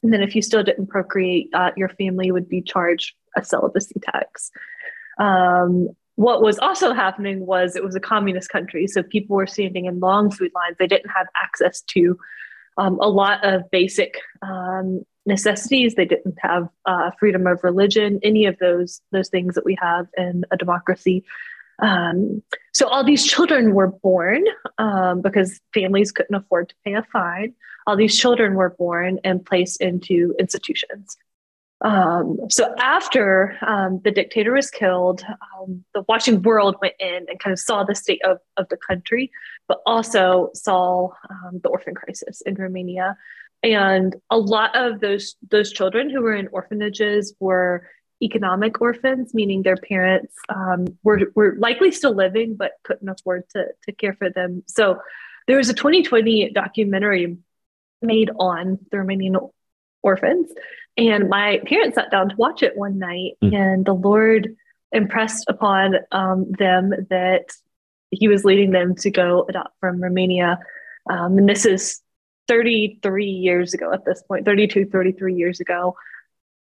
And 0.02 0.10
then 0.10 0.22
if 0.22 0.34
you 0.34 0.40
still 0.40 0.62
didn't 0.62 0.86
procreate, 0.86 1.50
uh, 1.52 1.72
your 1.76 1.90
family 1.90 2.32
would 2.32 2.48
be 2.48 2.62
charged 2.62 3.14
a 3.36 3.44
celibacy 3.44 4.00
tax. 4.00 4.50
Um, 5.19 5.90
what 6.14 6.40
was 6.40 6.58
also 6.58 6.94
happening 6.94 7.44
was 7.44 7.76
it 7.76 7.84
was 7.84 7.94
a 7.94 8.00
communist 8.00 8.48
country. 8.48 8.86
So 8.86 9.02
people 9.02 9.36
were 9.36 9.46
standing 9.46 9.84
in 9.84 10.00
long 10.00 10.31
food 10.31 10.52
lines. 10.54 10.76
They 10.78 10.86
didn't 10.86 11.10
have 11.10 11.26
access 11.42 11.82
to 11.88 12.19
um, 12.78 12.98
a 13.00 13.08
lot 13.08 13.44
of 13.44 13.70
basic 13.70 14.20
um, 14.40 15.04
necessities. 15.26 15.94
They 15.94 16.04
didn't 16.04 16.36
have 16.40 16.68
uh, 16.86 17.10
freedom 17.18 17.46
of 17.46 17.64
religion, 17.64 18.20
any 18.22 18.46
of 18.46 18.58
those 18.58 19.00
those 19.12 19.28
things 19.28 19.54
that 19.54 19.64
we 19.64 19.76
have 19.80 20.06
in 20.16 20.44
a 20.50 20.56
democracy. 20.56 21.24
Um, 21.80 22.42
so 22.72 22.86
all 22.88 23.04
these 23.04 23.26
children 23.26 23.74
were 23.74 23.88
born 23.88 24.44
um, 24.78 25.22
because 25.22 25.60
families 25.72 26.12
couldn't 26.12 26.34
afford 26.34 26.68
to 26.68 26.74
pay 26.84 26.94
a 26.94 27.02
fine. 27.02 27.54
All 27.86 27.96
these 27.96 28.16
children 28.16 28.54
were 28.54 28.70
born 28.70 29.18
and 29.24 29.44
placed 29.44 29.80
into 29.80 30.34
institutions. 30.38 31.16
Um, 31.80 32.38
so 32.48 32.74
after 32.78 33.58
um, 33.66 34.00
the 34.04 34.10
dictator 34.10 34.52
was 34.54 34.70
killed, 34.70 35.22
um, 35.58 35.84
the 35.94 36.02
watching 36.08 36.40
world 36.40 36.76
went 36.80 36.94
in 36.98 37.26
and 37.28 37.38
kind 37.38 37.52
of 37.52 37.58
saw 37.58 37.84
the 37.84 37.94
state 37.94 38.22
of, 38.24 38.38
of 38.56 38.68
the 38.70 38.78
country, 38.78 39.30
but 39.68 39.80
also 39.84 40.50
saw 40.54 41.10
um, 41.28 41.60
the 41.62 41.68
orphan 41.68 41.94
crisis 41.94 42.40
in 42.42 42.54
Romania 42.54 43.18
and 43.64 44.14
a 44.31 44.37
lot 44.37 44.76
of 44.76 45.00
those 45.00 45.37
those 45.50 45.72
children 45.72 46.11
who 46.11 46.20
were 46.20 46.34
in 46.34 46.49
orphanages 46.52 47.34
were 47.40 47.88
economic 48.22 48.81
orphans 48.81 49.34
meaning 49.34 49.62
their 49.62 49.76
parents 49.76 50.34
um, 50.49 50.87
were, 51.02 51.20
were 51.34 51.56
likely 51.58 51.90
still 51.90 52.14
living 52.14 52.55
but 52.55 52.72
couldn't 52.84 53.08
afford 53.08 53.43
to, 53.50 53.66
to 53.82 53.93
care 53.93 54.14
for 54.14 54.31
them 54.31 54.62
so 54.69 54.99
there 55.49 55.56
was 55.56 55.69
a 55.69 55.75
20/20 55.75 56.52
documentary 56.52 57.38
made 58.02 58.31
on 58.38 58.79
the 58.91 58.98
romanian 58.98 59.50
orphans 60.03 60.53
and 60.96 61.29
my 61.29 61.60
parents 61.67 61.96
sat 61.96 62.10
down 62.10 62.29
to 62.29 62.36
watch 62.36 62.62
it 62.62 62.77
one 62.77 62.98
night 62.98 63.32
mm. 63.43 63.55
and 63.55 63.84
the 63.84 63.94
lord 63.94 64.55
impressed 64.93 65.44
upon 65.48 65.96
um, 66.12 66.53
them 66.53 66.93
that 67.10 67.46
he 68.10 68.29
was 68.29 68.44
leading 68.44 68.70
them 68.70 68.94
to 68.94 69.10
go 69.10 69.44
adopt 69.48 69.74
from 69.81 70.03
romania 70.03 70.58
um, 71.10 71.36
and 71.38 71.48
this 71.48 71.67
is 71.67 72.00
33 72.48 73.27
years 73.27 73.74
ago 73.74 73.93
at 73.93 74.05
this 74.05 74.22
point 74.22 74.44
32 74.44 74.86
33 74.86 75.34
years 75.34 75.60
ago. 75.60 75.96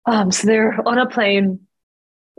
Um, 0.06 0.32
so 0.32 0.48
they're 0.48 0.78
on 0.88 0.98
a 0.98 1.08
plane 1.08 1.62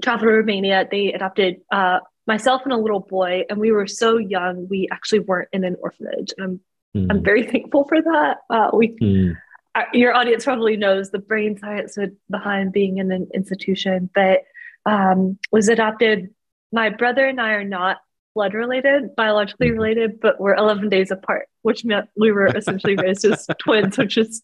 traveled 0.02 0.28
to 0.28 0.32
romania. 0.32 0.88
They 0.90 1.12
adopted 1.12 1.60
uh, 1.70 2.00
myself 2.26 2.62
and 2.64 2.72
a 2.72 2.76
little 2.76 3.00
boy 3.00 3.44
and 3.48 3.58
we 3.58 3.72
were 3.72 3.86
so 3.86 4.16
young 4.16 4.68
we 4.68 4.88
actually 4.90 5.20
weren't 5.20 5.48
in 5.52 5.64
an 5.64 5.76
orphanage. 5.80 6.32
And 6.36 6.60
i'm 6.94 7.02
mm. 7.02 7.06
i'm 7.10 7.22
very 7.22 7.42
thankful 7.50 7.84
for 7.84 8.00
that. 8.00 8.38
Uh, 8.48 8.70
we 8.72 8.96
mm. 8.98 9.36
our, 9.74 9.86
your 9.92 10.14
audience 10.14 10.44
probably 10.44 10.76
knows 10.76 11.10
the 11.10 11.18
brain 11.18 11.58
science 11.58 11.96
behind 12.30 12.72
being 12.72 12.98
in 12.98 13.12
an 13.12 13.28
institution 13.34 14.10
but 14.14 14.40
um, 14.86 15.38
was 15.52 15.68
adopted. 15.68 16.34
My 16.72 16.88
brother 16.90 17.26
and 17.26 17.40
i 17.40 17.50
are 17.50 17.64
not 17.64 17.98
blood 18.34 18.54
related, 18.54 19.14
biologically 19.16 19.68
mm-hmm. 19.68 19.78
related, 19.78 20.20
but 20.20 20.40
we're 20.40 20.54
11 20.54 20.88
days 20.88 21.10
apart, 21.10 21.48
which 21.62 21.84
meant 21.84 22.08
we 22.16 22.32
were 22.32 22.46
essentially 22.56 22.96
raised 22.96 23.24
as 23.24 23.46
twins, 23.58 23.98
which 23.98 24.16
is 24.16 24.42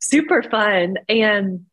super 0.00 0.42
fun. 0.42 0.96
And 1.08 1.66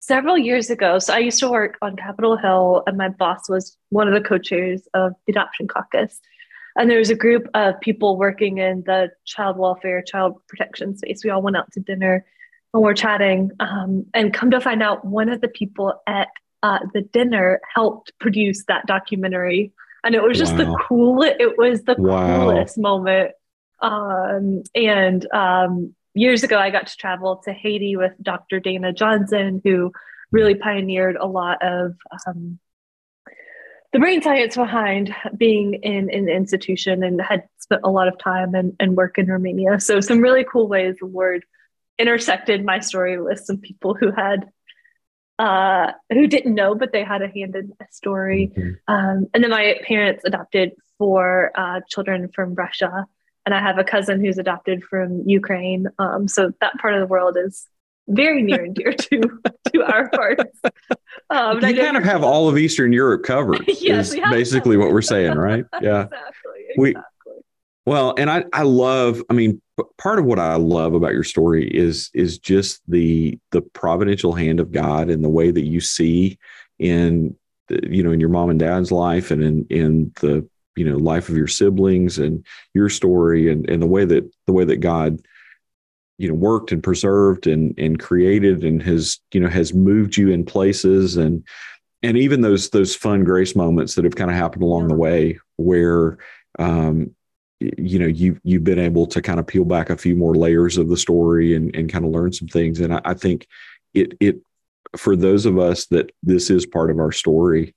several 0.00 0.36
years 0.36 0.70
ago, 0.70 0.98
so 0.98 1.14
I 1.14 1.18
used 1.18 1.40
to 1.40 1.50
work 1.50 1.78
on 1.82 1.96
Capitol 1.96 2.36
Hill, 2.36 2.82
and 2.86 2.96
my 2.96 3.08
boss 3.08 3.48
was 3.48 3.76
one 3.90 4.08
of 4.08 4.14
the 4.14 4.26
co 4.26 4.38
chairs 4.38 4.86
of 4.94 5.12
the 5.26 5.32
Adoption 5.32 5.68
Caucus. 5.68 6.20
And 6.76 6.88
there 6.88 6.98
was 6.98 7.10
a 7.10 7.16
group 7.16 7.48
of 7.54 7.80
people 7.80 8.16
working 8.16 8.58
in 8.58 8.82
the 8.86 9.10
child 9.24 9.58
welfare, 9.58 10.02
child 10.02 10.40
protection 10.48 10.96
space. 10.96 11.24
We 11.24 11.30
all 11.30 11.42
went 11.42 11.56
out 11.56 11.70
to 11.72 11.80
dinner 11.80 12.24
and 12.72 12.82
we're 12.82 12.94
chatting. 12.94 13.50
Um, 13.58 14.06
and 14.14 14.32
come 14.32 14.52
to 14.52 14.60
find 14.60 14.82
out, 14.82 15.04
one 15.04 15.28
of 15.28 15.40
the 15.40 15.48
people 15.48 16.00
at 16.06 16.28
uh, 16.62 16.78
the 16.94 17.02
dinner 17.02 17.60
helped 17.74 18.12
produce 18.20 18.64
that 18.68 18.86
documentary 18.86 19.72
and 20.04 20.14
it 20.14 20.22
was 20.22 20.38
just 20.38 20.52
wow. 20.52 20.58
the 20.58 20.84
coolest 20.88 21.36
it 21.40 21.58
was 21.58 21.82
the 21.82 21.94
wow. 21.98 22.44
coolest 22.44 22.78
moment 22.78 23.32
um, 23.80 24.62
and 24.74 25.30
um, 25.32 25.94
years 26.14 26.42
ago 26.42 26.58
i 26.58 26.70
got 26.70 26.86
to 26.86 26.96
travel 26.96 27.36
to 27.44 27.52
haiti 27.52 27.96
with 27.96 28.12
dr 28.22 28.60
dana 28.60 28.92
johnson 28.92 29.60
who 29.64 29.92
really 30.32 30.54
pioneered 30.54 31.16
a 31.16 31.26
lot 31.26 31.58
of 31.62 31.94
um, 32.26 32.58
the 33.92 33.98
brain 33.98 34.22
science 34.22 34.56
behind 34.56 35.14
being 35.36 35.74
in, 35.74 36.08
in 36.10 36.28
an 36.28 36.28
institution 36.28 37.02
and 37.02 37.20
had 37.20 37.48
spent 37.58 37.80
a 37.82 37.90
lot 37.90 38.06
of 38.06 38.16
time 38.18 38.54
and, 38.54 38.74
and 38.80 38.96
work 38.96 39.18
in 39.18 39.26
romania 39.26 39.80
so 39.80 40.00
some 40.00 40.20
really 40.20 40.44
cool 40.44 40.68
ways 40.68 40.96
the 41.00 41.06
lord 41.06 41.44
intersected 41.98 42.64
my 42.64 42.80
story 42.80 43.20
with 43.20 43.38
some 43.40 43.58
people 43.58 43.94
who 43.94 44.10
had 44.10 44.48
uh, 45.40 45.92
who 46.12 46.26
didn't 46.26 46.54
know, 46.54 46.74
but 46.74 46.92
they 46.92 47.02
had 47.02 47.22
a 47.22 47.28
hand 47.28 47.56
in 47.56 47.72
a 47.80 47.86
story. 47.90 48.52
Mm-hmm. 48.54 48.94
Um, 48.94 49.26
and 49.32 49.42
then 49.42 49.50
my 49.50 49.76
parents 49.86 50.22
adopted 50.26 50.72
four 50.98 51.50
uh, 51.54 51.80
children 51.88 52.28
from 52.34 52.54
Russia, 52.54 53.06
and 53.46 53.54
I 53.54 53.60
have 53.60 53.78
a 53.78 53.84
cousin 53.84 54.22
who's 54.22 54.36
adopted 54.36 54.84
from 54.84 55.22
Ukraine. 55.26 55.86
Um, 55.98 56.28
so 56.28 56.52
that 56.60 56.74
part 56.78 56.92
of 56.92 57.00
the 57.00 57.06
world 57.06 57.38
is 57.42 57.66
very 58.06 58.42
near 58.42 58.64
and 58.64 58.74
dear 58.74 58.92
to 58.92 59.40
to 59.72 59.82
our 59.82 60.10
hearts. 60.12 60.60
Um, 61.28 61.60
you 61.64 61.76
kind 61.76 61.96
of 61.96 62.02
have 62.02 62.24
all 62.24 62.48
of 62.48 62.58
Eastern 62.58 62.92
Europe 62.92 63.22
covered. 63.22 63.62
yes, 63.80 64.12
is 64.12 64.20
basically 64.32 64.76
what 64.76 64.90
we're 64.90 65.00
saying, 65.00 65.36
right? 65.36 65.64
Yeah, 65.80 66.04
exactly. 66.04 66.64
We, 66.76 66.96
well, 67.86 68.14
and 68.18 68.28
I 68.28 68.44
I 68.52 68.62
love. 68.62 69.22
I 69.30 69.34
mean, 69.34 69.62
part 69.98 70.18
of 70.18 70.24
what 70.24 70.38
I 70.38 70.56
love 70.56 70.94
about 70.94 71.12
your 71.12 71.24
story 71.24 71.68
is 71.68 72.10
is 72.14 72.38
just 72.38 72.80
the 72.88 73.38
the 73.50 73.62
providential 73.62 74.32
hand 74.32 74.60
of 74.60 74.72
God 74.72 75.10
and 75.10 75.22
the 75.22 75.28
way 75.28 75.50
that 75.50 75.64
you 75.64 75.80
see 75.80 76.38
in 76.78 77.36
the, 77.68 77.80
you 77.88 78.02
know 78.02 78.12
in 78.12 78.20
your 78.20 78.28
mom 78.28 78.50
and 78.50 78.58
dad's 78.58 78.92
life 78.92 79.30
and 79.30 79.42
in 79.42 79.66
in 79.70 80.12
the 80.20 80.48
you 80.76 80.84
know 80.84 80.96
life 80.96 81.28
of 81.28 81.36
your 81.36 81.48
siblings 81.48 82.18
and 82.18 82.44
your 82.74 82.88
story 82.88 83.50
and 83.50 83.68
and 83.68 83.82
the 83.82 83.86
way 83.86 84.04
that 84.04 84.30
the 84.46 84.52
way 84.52 84.64
that 84.64 84.78
God 84.78 85.20
you 86.20 86.28
know 86.28 86.34
worked 86.34 86.70
and 86.70 86.82
preserved 86.82 87.46
and 87.46 87.74
and 87.78 87.98
created 87.98 88.62
and 88.62 88.82
has 88.82 89.18
you 89.32 89.40
know 89.40 89.48
has 89.48 89.72
moved 89.72 90.18
you 90.18 90.30
in 90.30 90.44
places. 90.44 91.16
And 91.16 91.46
and 92.02 92.18
even 92.18 92.42
those 92.42 92.68
those 92.70 92.94
fun 92.94 93.24
grace 93.24 93.56
moments 93.56 93.94
that 93.94 94.04
have 94.04 94.16
kind 94.16 94.30
of 94.30 94.36
happened 94.36 94.62
along 94.62 94.88
the 94.88 94.94
way 94.94 95.38
where 95.56 96.18
um 96.58 97.14
you 97.60 97.98
know 97.98 98.06
you 98.06 98.40
you've 98.42 98.64
been 98.64 98.78
able 98.78 99.06
to 99.06 99.20
kind 99.20 99.38
of 99.38 99.46
peel 99.46 99.64
back 99.64 99.90
a 99.90 99.96
few 99.96 100.16
more 100.16 100.34
layers 100.34 100.78
of 100.78 100.88
the 100.88 100.96
story 100.96 101.54
and 101.54 101.74
and 101.76 101.92
kind 101.92 102.04
of 102.04 102.10
learn 102.10 102.32
some 102.32 102.48
things 102.48 102.80
and 102.80 102.94
I, 102.94 103.00
I 103.04 103.14
think 103.14 103.46
it 103.94 104.14
it 104.20 104.40
for 104.96 105.14
those 105.14 105.46
of 105.46 105.58
us 105.58 105.86
that 105.86 106.10
this 106.22 106.50
is 106.50 106.64
part 106.66 106.90
of 106.90 106.98
our 106.98 107.12
story 107.12 107.74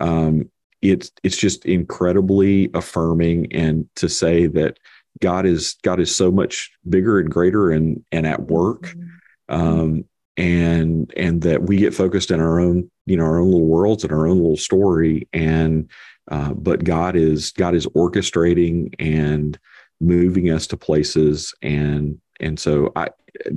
um 0.00 0.50
it's 0.80 1.10
it's 1.22 1.36
just 1.36 1.66
incredibly 1.66 2.70
affirming 2.74 3.52
and 3.52 3.88
to 3.96 4.08
say 4.08 4.46
that 4.46 4.78
God 5.20 5.46
is 5.46 5.76
God 5.82 6.00
is 6.00 6.14
so 6.14 6.30
much 6.30 6.70
bigger 6.88 7.18
and 7.18 7.30
greater 7.30 7.70
and 7.70 8.04
and 8.12 8.26
at 8.26 8.42
work 8.42 8.82
mm-hmm. 8.82 9.54
um 9.54 10.04
and 10.36 11.12
and 11.16 11.42
that 11.42 11.62
we 11.62 11.76
get 11.76 11.94
focused 11.94 12.30
in 12.30 12.40
our 12.40 12.58
own 12.58 12.90
you 13.06 13.16
know 13.16 13.24
our 13.24 13.38
own 13.38 13.50
little 13.50 13.66
worlds 13.66 14.04
and 14.04 14.12
our 14.12 14.26
own 14.26 14.36
little 14.36 14.56
story 14.56 15.28
and 15.32 15.90
uh, 16.30 16.52
but 16.52 16.84
God 16.84 17.16
is 17.16 17.52
God 17.52 17.74
is 17.74 17.86
orchestrating 17.88 18.94
and 18.98 19.58
moving 20.00 20.50
us 20.50 20.66
to 20.68 20.76
places 20.76 21.54
and 21.62 22.20
and 22.40 22.58
so 22.58 22.92
I 22.94 23.08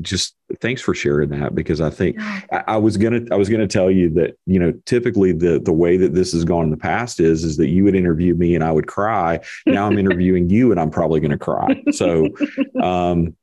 just 0.02 0.36
thanks 0.60 0.82
for 0.82 0.94
sharing 0.94 1.30
that 1.30 1.56
because 1.56 1.82
I 1.82 1.90
think 1.90 2.18
I, 2.20 2.64
I, 2.68 2.78
was 2.78 2.98
gonna 2.98 3.22
I 3.32 3.36
was 3.36 3.50
gonna 3.50 3.68
tell 3.68 3.90
you 3.90 4.10
that 4.12 4.38
you 4.46 4.60
know 4.60 4.74
typically 4.86 5.32
the 5.32 5.60
the 5.60 5.74
way 5.74 5.98
that 5.98 6.14
this 6.14 6.32
has 6.34 6.44
gone 6.44 6.66
in 6.66 6.70
the 6.70 6.78
past 6.78 7.20
is 7.20 7.44
is 7.44 7.58
that 7.58 7.70
you 7.70 7.84
would 7.84 7.96
interview 7.96 8.36
me 8.36 8.56
and 8.56 8.64
I 8.64 8.72
would 8.72 8.88
cry. 8.88 9.40
Now 9.66 9.88
I'm 9.88 9.98
interviewing 10.00 10.50
you 10.50 10.72
and 10.72 10.80
I'm 10.80 10.90
probably 10.90 11.20
gonna 11.20 11.38
cry. 11.38 11.82
So 11.92 12.28
um 12.82 13.36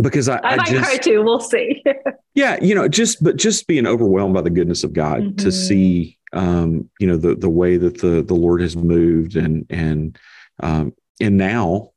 because 0.00 0.28
I, 0.28 0.36
I, 0.38 0.48
I 0.48 0.56
might 0.56 0.66
just, 0.66 0.84
cry 0.84 0.96
too. 0.96 1.22
We'll 1.22 1.40
see. 1.40 1.82
yeah, 2.34 2.58
you 2.62 2.74
know, 2.74 2.88
just 2.88 3.22
but 3.22 3.36
just 3.36 3.66
being 3.66 3.86
overwhelmed 3.86 4.34
by 4.34 4.42
the 4.42 4.50
goodness 4.50 4.84
of 4.84 4.92
God 4.92 5.20
mm-hmm. 5.20 5.36
to 5.36 5.52
see 5.52 6.18
um, 6.32 6.88
you 6.98 7.06
know, 7.06 7.16
the 7.16 7.34
the 7.34 7.50
way 7.50 7.76
that 7.76 8.00
the 8.00 8.22
the 8.22 8.34
Lord 8.34 8.60
has 8.60 8.76
moved 8.76 9.36
and 9.36 9.66
and 9.70 10.18
um, 10.60 10.94
and 11.20 11.36
now, 11.36 11.90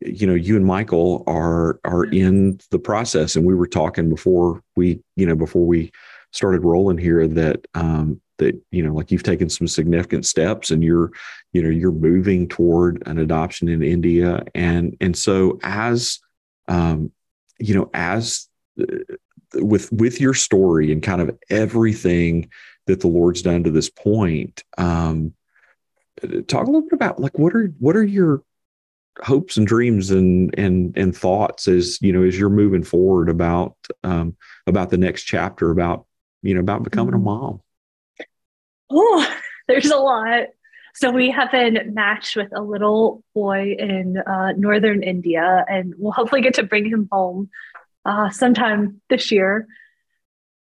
you 0.00 0.26
know, 0.26 0.34
you 0.34 0.56
and 0.56 0.66
Michael 0.66 1.24
are 1.26 1.80
are 1.84 2.04
in 2.04 2.60
the 2.70 2.78
process, 2.78 3.36
and 3.36 3.44
we 3.44 3.54
were 3.54 3.66
talking 3.66 4.08
before 4.08 4.62
we 4.76 5.00
you 5.16 5.26
know 5.26 5.36
before 5.36 5.66
we 5.66 5.92
started 6.32 6.64
rolling 6.64 6.98
here 6.98 7.26
that 7.28 7.66
um, 7.74 8.20
that 8.38 8.60
you 8.70 8.82
know 8.82 8.94
like 8.94 9.10
you've 9.10 9.22
taken 9.22 9.48
some 9.48 9.68
significant 9.68 10.26
steps 10.26 10.70
and 10.70 10.82
you're 10.82 11.10
you 11.52 11.62
know 11.62 11.68
you're 11.68 11.92
moving 11.92 12.48
toward 12.48 13.02
an 13.06 13.18
adoption 13.18 13.68
in 13.68 13.82
India. 13.82 14.42
And 14.54 14.96
and 15.00 15.16
so 15.16 15.58
as 15.62 16.18
um, 16.68 17.12
you 17.58 17.74
know 17.74 17.90
as 17.94 18.48
uh, 18.80 18.86
with 19.54 19.92
with 19.92 20.20
your 20.20 20.34
story 20.34 20.92
and 20.92 21.02
kind 21.02 21.20
of 21.20 21.38
everything 21.50 22.50
that 22.86 23.00
the 23.00 23.08
Lord's 23.08 23.42
done 23.42 23.64
to 23.64 23.70
this 23.70 23.90
point. 23.90 24.64
Um, 24.78 25.34
talk 26.46 26.62
a 26.66 26.70
little 26.70 26.82
bit 26.82 26.92
about 26.92 27.20
like 27.20 27.38
what 27.38 27.54
are 27.54 27.72
what 27.78 27.96
are 27.96 28.04
your 28.04 28.42
hopes 29.22 29.56
and 29.56 29.66
dreams 29.66 30.10
and 30.10 30.56
and 30.58 30.96
and 30.96 31.16
thoughts 31.16 31.68
as 31.68 32.00
you 32.00 32.12
know 32.12 32.22
as 32.22 32.38
you're 32.38 32.48
moving 32.48 32.82
forward 32.82 33.28
about 33.28 33.76
um, 34.04 34.36
about 34.66 34.90
the 34.90 34.96
next 34.96 35.24
chapter 35.24 35.70
about 35.70 36.06
you 36.42 36.54
know 36.54 36.60
about 36.60 36.82
becoming 36.82 37.14
a 37.14 37.16
mm-hmm. 37.16 37.24
mom. 37.24 37.60
Oh, 38.90 39.36
there's 39.68 39.90
a 39.90 39.96
lot. 39.96 40.48
So 40.94 41.10
we 41.10 41.30
have 41.30 41.50
been 41.50 41.94
matched 41.94 42.36
with 42.36 42.48
a 42.54 42.60
little 42.60 43.24
boy 43.34 43.74
in 43.78 44.18
uh, 44.18 44.52
northern 44.56 45.02
India, 45.02 45.64
and 45.66 45.94
we'll 45.96 46.12
hopefully 46.12 46.42
get 46.42 46.54
to 46.54 46.62
bring 46.62 46.84
him 46.84 47.08
home 47.10 47.48
uh, 48.04 48.28
sometime 48.28 49.00
this 49.08 49.32
year. 49.32 49.66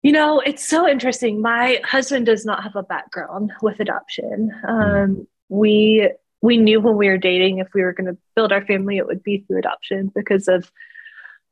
You 0.03 0.11
know, 0.11 0.39
it's 0.39 0.67
so 0.67 0.87
interesting. 0.87 1.41
My 1.41 1.79
husband 1.83 2.25
does 2.25 2.45
not 2.45 2.63
have 2.63 2.75
a 2.75 2.83
background 2.83 3.53
with 3.61 3.79
adoption. 3.79 4.51
Um, 4.67 5.27
we 5.49 6.11
we 6.41 6.57
knew 6.57 6.81
when 6.81 6.97
we 6.97 7.07
were 7.07 7.17
dating 7.17 7.59
if 7.59 7.67
we 7.73 7.83
were 7.83 7.93
going 7.93 8.07
to 8.07 8.17
build 8.35 8.51
our 8.51 8.65
family, 8.65 8.97
it 8.97 9.05
would 9.05 9.21
be 9.21 9.39
through 9.45 9.59
adoption 9.59 10.11
because 10.13 10.47
of 10.47 10.71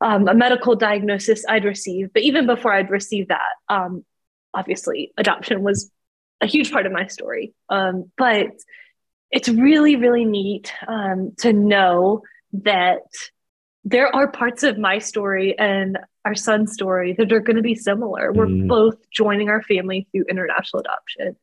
um, 0.00 0.26
a 0.26 0.34
medical 0.34 0.74
diagnosis 0.74 1.44
I'd 1.48 1.64
received. 1.64 2.12
But 2.12 2.22
even 2.22 2.46
before 2.46 2.72
I'd 2.72 2.90
received 2.90 3.28
that, 3.28 3.52
um, 3.68 4.04
obviously, 4.52 5.12
adoption 5.16 5.62
was 5.62 5.90
a 6.40 6.46
huge 6.46 6.72
part 6.72 6.86
of 6.86 6.92
my 6.92 7.06
story. 7.06 7.54
Um, 7.68 8.10
but 8.16 8.48
it's 9.30 9.48
really, 9.48 9.94
really 9.94 10.24
neat 10.24 10.72
um, 10.88 11.34
to 11.38 11.52
know 11.52 12.22
that 12.52 13.02
there 13.84 14.14
are 14.14 14.30
parts 14.30 14.64
of 14.64 14.76
my 14.76 14.98
story 14.98 15.56
and 15.56 15.98
our 16.24 16.34
son's 16.34 16.72
story 16.72 17.14
that 17.18 17.32
are 17.32 17.40
going 17.40 17.56
to 17.56 17.62
be 17.62 17.74
similar. 17.74 18.32
We're 18.32 18.46
mm. 18.46 18.68
both 18.68 18.96
joining 19.10 19.48
our 19.48 19.62
family 19.62 20.06
through 20.12 20.24
international 20.28 20.80
adoption. 20.80 21.36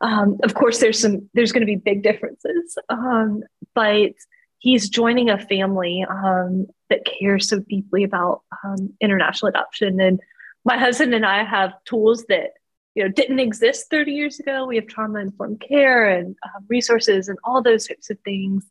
Um, 0.00 0.38
of 0.42 0.54
course, 0.54 0.78
there's 0.78 1.00
some 1.00 1.28
there's 1.34 1.52
going 1.52 1.62
to 1.62 1.66
be 1.66 1.76
big 1.76 2.02
differences, 2.02 2.76
um, 2.88 3.42
but 3.74 4.12
he's 4.58 4.88
joining 4.88 5.30
a 5.30 5.38
family 5.38 6.04
um, 6.08 6.66
that 6.90 7.04
cares 7.04 7.48
so 7.48 7.60
deeply 7.60 8.04
about 8.04 8.42
um, 8.64 8.92
international 9.00 9.48
adoption. 9.48 10.00
And 10.00 10.20
my 10.64 10.76
husband 10.76 11.14
and 11.14 11.24
I 11.24 11.44
have 11.44 11.72
tools 11.84 12.24
that 12.28 12.50
you 12.94 13.04
know 13.04 13.10
didn't 13.10 13.38
exist 13.38 13.86
30 13.90 14.12
years 14.12 14.40
ago. 14.40 14.66
We 14.66 14.76
have 14.76 14.86
trauma 14.86 15.20
informed 15.20 15.60
care 15.66 16.08
and 16.08 16.36
uh, 16.44 16.60
resources 16.68 17.28
and 17.28 17.38
all 17.44 17.62
those 17.62 17.86
types 17.86 18.10
of 18.10 18.18
things. 18.24 18.66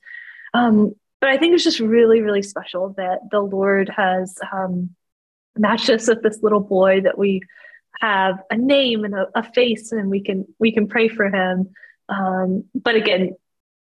Um, 0.54 0.96
but 1.22 1.30
I 1.30 1.38
think 1.38 1.56
it's 1.56 1.64
just 1.64 1.80
really, 1.80 2.22
really 2.22 2.44
special 2.44 2.94
that 2.98 3.20
the 3.32 3.40
Lord 3.40 3.90
has 3.90 4.38
matched 5.58 5.90
us 5.90 6.08
with 6.08 6.22
this 6.22 6.42
little 6.42 6.60
boy 6.60 7.02
that 7.02 7.18
we 7.18 7.42
have 8.00 8.40
a 8.50 8.58
name 8.58 9.06
and 9.06 9.14
a, 9.14 9.28
a 9.36 9.44
face, 9.44 9.92
and 9.92 10.10
we 10.10 10.22
can 10.22 10.46
we 10.60 10.72
can 10.72 10.88
pray 10.88 11.08
for 11.08 11.30
him. 11.30 11.70
Um, 12.10 12.66
but 12.74 12.96
again, 12.96 13.36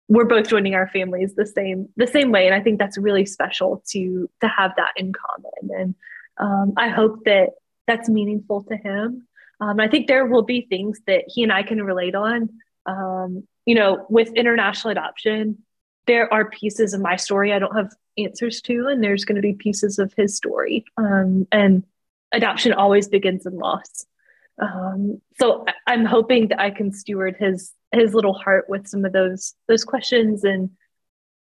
we're 0.09 0.27
both 0.27 0.49
joining 0.49 0.75
our 0.75 0.89
families 0.89 1.35
the 1.35 1.47
same 1.47 1.89
the 1.97 2.07
same 2.07 2.33
way, 2.33 2.47
and 2.47 2.55
I 2.55 2.61
think 2.61 2.79
that's 2.79 2.99
really 2.99 3.27
special 3.27 3.83
to 3.91 4.29
to 4.41 4.49
have 4.49 4.73
that 4.77 4.93
in 4.97 5.13
common. 5.13 5.81
And 5.81 5.95
um, 6.39 6.75
I 6.77 6.89
hope 6.89 7.25
that 7.25 7.51
that's 7.87 8.09
meaningful 8.09 8.65
to 8.65 8.77
him. 8.77 9.27
Um, 9.61 9.79
I 9.79 9.89
think 9.89 10.07
there 10.07 10.27
will 10.27 10.43
be 10.43 10.63
things 10.63 11.01
that 11.07 11.25
he 11.29 11.43
and 11.43 11.53
I 11.53 11.63
can 11.63 11.83
relate 11.83 12.15
on. 12.15 12.51
Um, 12.87 13.47
you 13.67 13.75
know, 13.75 14.07
with 14.09 14.33
international 14.35 14.91
adoption, 14.91 15.59
there 16.07 16.33
are 16.33 16.51
pieces 16.51 16.95
of 16.95 17.01
my 17.01 17.17
story 17.17 17.53
I 17.53 17.59
don't 17.59 17.77
have 17.77 17.93
answers 18.19 18.61
to, 18.63 18.89
and 18.89 19.03
there's 19.03 19.25
going 19.25 19.37
to 19.37 19.43
be 19.43 19.55
pieces 19.55 19.99
of 19.99 20.13
his 20.17 20.37
story. 20.37 20.85
Um, 20.97 21.47
and 21.53 21.85
adoption 22.33 22.73
always 22.73 23.09
begins 23.09 23.47
in 23.47 23.57
loss. 23.57 24.07
Um, 24.61 25.21
so 25.39 25.65
I'm 25.87 26.05
hoping 26.05 26.49
that 26.49 26.61
I 26.61 26.71
can 26.71 26.93
steward 26.93 27.37
his 27.39 27.73
his 27.93 28.15
little 28.15 28.35
heart 28.35 28.67
with 28.69 28.87
some 28.87 29.05
of 29.05 29.13
those 29.13 29.55
those 29.69 29.85
questions 29.85 30.45
and 30.45 30.71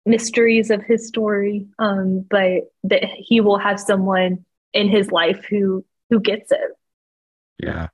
mysteries 0.06 0.70
of 0.70 0.84
his 0.84 1.08
story. 1.08 1.68
Um, 1.80 2.26
but 2.30 2.64
that 2.84 3.04
he 3.04 3.42
will 3.42 3.58
have 3.58 3.80
someone 3.80 4.46
in 4.74 4.90
his 4.90 5.12
life 5.12 5.46
who 5.50 5.86
who 6.10 6.20
gets 6.20 6.52
it. 6.52 6.72
Yeah, 7.58 7.88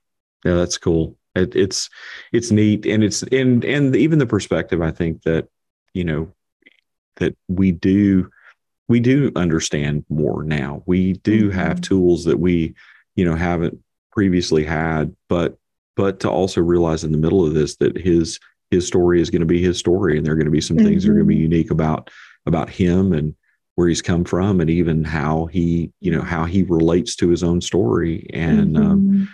yeah, 0.44 0.54
that's 0.54 0.78
cool. 0.78 1.16
It, 1.34 1.54
it's 1.54 1.88
it's 2.32 2.50
neat, 2.50 2.84
and 2.86 3.04
it's 3.04 3.22
and 3.22 3.64
and 3.64 3.94
even 3.96 4.18
the 4.18 4.26
perspective. 4.26 4.82
I 4.82 4.90
think 4.90 5.22
that 5.22 5.48
you 5.94 6.04
know 6.04 6.32
that 7.16 7.36
we 7.48 7.72
do 7.72 8.30
we 8.88 9.00
do 9.00 9.32
understand 9.36 10.04
more 10.10 10.42
now. 10.44 10.82
We 10.86 11.14
do 11.14 11.48
mm-hmm. 11.48 11.58
have 11.58 11.80
tools 11.80 12.24
that 12.24 12.38
we, 12.38 12.74
you 13.14 13.24
know, 13.24 13.34
haven't 13.34 13.78
previously 14.10 14.64
had, 14.64 15.14
but 15.28 15.56
but 15.96 16.20
to 16.20 16.30
also 16.30 16.60
realize 16.60 17.04
in 17.04 17.12
the 17.12 17.18
middle 17.18 17.46
of 17.46 17.54
this 17.54 17.76
that 17.76 17.96
his 17.96 18.38
his 18.70 18.86
story 18.86 19.20
is 19.20 19.30
going 19.30 19.40
to 19.40 19.46
be 19.46 19.62
his 19.62 19.78
story 19.78 20.16
and 20.16 20.26
there 20.26 20.32
are 20.32 20.36
going 20.36 20.46
to 20.46 20.50
be 20.50 20.60
some 20.60 20.76
mm-hmm. 20.76 20.86
things 20.86 21.04
that 21.04 21.10
are 21.10 21.14
going 21.14 21.26
to 21.26 21.28
be 21.28 21.34
mm-hmm. 21.34 21.52
unique 21.52 21.70
about 21.70 22.10
about 22.46 22.68
him 22.70 23.12
and 23.12 23.34
where 23.74 23.88
he's 23.88 24.02
come 24.02 24.24
from 24.24 24.60
and 24.60 24.70
even 24.70 25.04
how 25.04 25.46
he 25.46 25.92
you 26.00 26.10
know 26.10 26.22
how 26.22 26.44
he 26.44 26.62
relates 26.62 27.16
to 27.16 27.28
his 27.28 27.42
own 27.42 27.60
story 27.60 28.26
and 28.32 28.76
um, 28.76 28.84
mm-hmm. 28.84 29.22
um, 29.22 29.28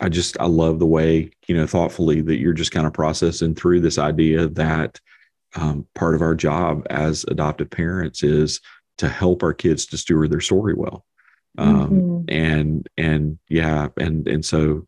i 0.00 0.08
just 0.08 0.38
i 0.40 0.46
love 0.46 0.78
the 0.78 0.86
way 0.86 1.30
you 1.46 1.54
know 1.54 1.66
thoughtfully 1.66 2.20
that 2.20 2.38
you're 2.38 2.52
just 2.52 2.72
kind 2.72 2.86
of 2.86 2.92
processing 2.92 3.54
through 3.54 3.80
this 3.80 3.98
idea 3.98 4.48
that 4.48 5.00
um, 5.58 5.86
part 5.94 6.14
of 6.14 6.22
our 6.22 6.34
job 6.34 6.86
as 6.88 7.24
adoptive 7.28 7.70
parents 7.70 8.22
is 8.22 8.60
to 8.98 9.08
help 9.08 9.42
our 9.42 9.52
kids 9.52 9.86
to 9.86 9.98
steward 9.98 10.30
their 10.30 10.40
story 10.40 10.74
well 10.74 11.04
um, 11.58 11.90
mm-hmm. 11.90 12.24
and 12.28 12.88
and 12.96 13.38
yeah 13.48 13.88
and 13.96 14.28
and 14.28 14.44
so 14.44 14.86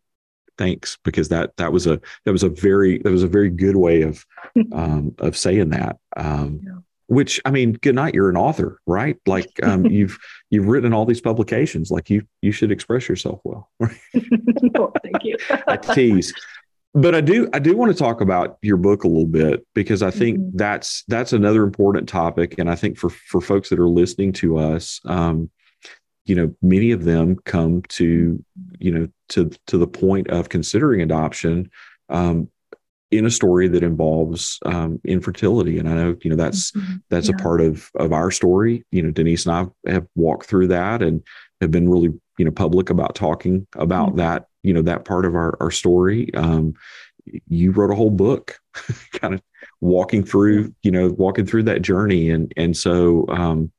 thanks 0.57 0.97
because 1.03 1.29
that 1.29 1.55
that 1.57 1.73
was 1.73 1.87
a 1.87 1.99
that 2.25 2.31
was 2.31 2.43
a 2.43 2.49
very 2.49 2.99
that 2.99 3.11
was 3.11 3.23
a 3.23 3.27
very 3.27 3.49
good 3.49 3.75
way 3.75 4.03
of 4.03 4.25
um, 4.73 5.13
of 5.19 5.35
saying 5.35 5.69
that 5.69 5.97
um, 6.17 6.61
yeah. 6.63 6.71
which 7.07 7.41
i 7.45 7.51
mean 7.51 7.73
good 7.73 7.95
night 7.95 8.13
you're 8.13 8.29
an 8.29 8.37
author 8.37 8.79
right 8.87 9.17
like 9.25 9.49
um, 9.63 9.85
you've 9.97 10.17
you've 10.49 10.67
written 10.67 10.93
all 10.93 11.05
these 11.05 11.21
publications 11.21 11.91
like 11.91 12.09
you 12.09 12.21
you 12.41 12.51
should 12.51 12.71
express 12.71 13.09
yourself 13.09 13.39
well 13.43 13.69
right? 13.79 13.97
oh, 14.77 14.91
thank 15.03 15.23
you 15.23 15.35
i 15.67 15.75
tease 15.75 16.33
but 16.93 17.15
i 17.15 17.21
do 17.21 17.49
i 17.53 17.59
do 17.59 17.75
want 17.75 17.91
to 17.91 17.97
talk 17.97 18.21
about 18.21 18.57
your 18.61 18.77
book 18.77 19.03
a 19.03 19.07
little 19.07 19.25
bit 19.25 19.65
because 19.73 20.01
i 20.03 20.11
think 20.11 20.37
mm-hmm. 20.37 20.57
that's 20.57 21.03
that's 21.07 21.33
another 21.33 21.63
important 21.63 22.07
topic 22.07 22.55
and 22.57 22.69
i 22.69 22.75
think 22.75 22.97
for 22.97 23.09
for 23.09 23.41
folks 23.41 23.69
that 23.69 23.79
are 23.79 23.87
listening 23.87 24.31
to 24.31 24.57
us 24.57 24.99
um, 25.05 25.49
you 26.25 26.35
know 26.35 26.53
many 26.61 26.91
of 26.91 27.03
them 27.03 27.37
come 27.45 27.81
to 27.83 28.43
you 28.79 28.91
know 28.91 29.07
to 29.29 29.49
to 29.67 29.77
the 29.77 29.87
point 29.87 30.29
of 30.29 30.49
considering 30.49 31.01
adoption 31.01 31.69
um, 32.09 32.49
in 33.09 33.25
a 33.25 33.31
story 33.31 33.67
that 33.67 33.83
involves 33.83 34.59
um, 34.65 34.99
infertility 35.05 35.79
and 35.79 35.87
i 35.87 35.93
know 35.93 36.15
you 36.23 36.29
know 36.29 36.35
that's 36.35 36.71
mm-hmm. 36.71 36.95
that's 37.09 37.29
yeah. 37.29 37.35
a 37.35 37.41
part 37.41 37.61
of 37.61 37.89
of 37.95 38.11
our 38.11 38.31
story 38.31 38.85
you 38.91 39.01
know 39.01 39.11
denise 39.11 39.45
and 39.45 39.55
i 39.55 39.91
have 39.91 40.05
walked 40.15 40.45
through 40.45 40.67
that 40.67 41.01
and 41.01 41.23
have 41.61 41.71
been 41.71 41.89
really 41.89 42.09
you 42.37 42.45
know 42.45 42.51
public 42.51 42.89
about 42.89 43.15
talking 43.15 43.65
about 43.75 44.09
mm-hmm. 44.09 44.17
that 44.17 44.45
you 44.63 44.73
know 44.73 44.81
that 44.81 45.05
part 45.05 45.25
of 45.25 45.35
our, 45.35 45.57
our 45.59 45.71
story. 45.71 46.33
Um, 46.33 46.73
you 47.47 47.71
wrote 47.71 47.91
a 47.91 47.95
whole 47.95 48.09
book 48.09 48.59
kind 49.13 49.33
of 49.33 49.41
walking 49.79 50.23
through 50.23 50.73
you 50.83 50.91
know 50.91 51.09
walking 51.09 51.45
through 51.45 51.63
that 51.63 51.81
journey. 51.81 52.29
And 52.29 52.53
and 52.57 52.75
so 52.75 53.25
um, 53.29 53.71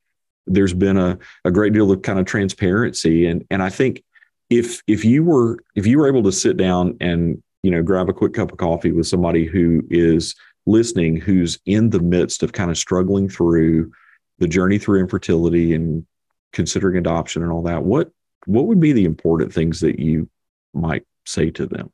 there's 0.47 0.73
been 0.73 0.97
a, 0.97 1.17
a 1.45 1.51
great 1.51 1.73
deal 1.73 1.91
of 1.91 2.01
kind 2.01 2.19
of 2.19 2.25
transparency. 2.25 3.25
And 3.25 3.45
and 3.49 3.61
I 3.63 3.69
think 3.69 4.03
if 4.49 4.81
if 4.87 5.05
you 5.05 5.23
were 5.23 5.59
if 5.75 5.87
you 5.87 5.97
were 5.97 6.07
able 6.07 6.23
to 6.23 6.31
sit 6.31 6.57
down 6.57 6.97
and 6.99 7.41
you 7.63 7.71
know 7.71 7.81
grab 7.81 8.09
a 8.09 8.13
quick 8.13 8.33
cup 8.33 8.51
of 8.51 8.57
coffee 8.57 8.91
with 8.91 9.07
somebody 9.07 9.45
who 9.45 9.81
is 9.89 10.35
listening 10.65 11.17
who's 11.17 11.59
in 11.65 11.89
the 11.89 11.99
midst 11.99 12.43
of 12.43 12.53
kind 12.53 12.71
of 12.71 12.77
struggling 12.77 13.27
through 13.27 13.91
the 14.39 14.47
journey 14.47 14.77
through 14.77 14.99
infertility 14.99 15.73
and 15.73 16.05
considering 16.53 16.97
adoption 16.97 17.41
and 17.41 17.51
all 17.51 17.63
that 17.63 17.83
what 17.83 18.11
what 18.45 18.65
would 18.65 18.79
be 18.79 18.93
the 18.93 19.05
important 19.05 19.53
things 19.53 19.79
that 19.79 19.99
you 19.99 20.29
might 20.73 21.05
say 21.25 21.49
to 21.49 21.65
them 21.65 21.91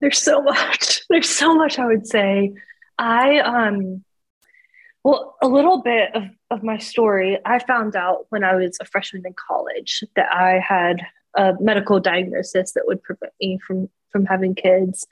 there's 0.00 0.18
so 0.18 0.42
much 0.42 1.02
there's 1.10 1.28
so 1.28 1.54
much 1.54 1.78
i 1.78 1.86
would 1.86 2.06
say 2.06 2.52
i 2.98 3.38
um 3.38 4.04
well, 5.04 5.36
a 5.40 5.48
little 5.48 5.80
bit 5.80 6.14
of, 6.14 6.24
of 6.50 6.62
my 6.62 6.76
story. 6.76 7.38
I 7.44 7.60
found 7.60 7.96
out 7.96 8.26
when 8.28 8.44
I 8.44 8.56
was 8.56 8.76
a 8.78 8.84
freshman 8.84 9.22
in 9.24 9.34
college 9.34 10.04
that 10.16 10.30
I 10.30 10.58
had 10.58 11.00
a 11.34 11.54
medical 11.60 12.00
diagnosis 12.00 12.72
that 12.72 12.84
would 12.86 13.02
prevent 13.02 13.32
me 13.40 13.58
from 13.66 13.88
from 14.10 14.26
having 14.26 14.54
kids. 14.54 15.06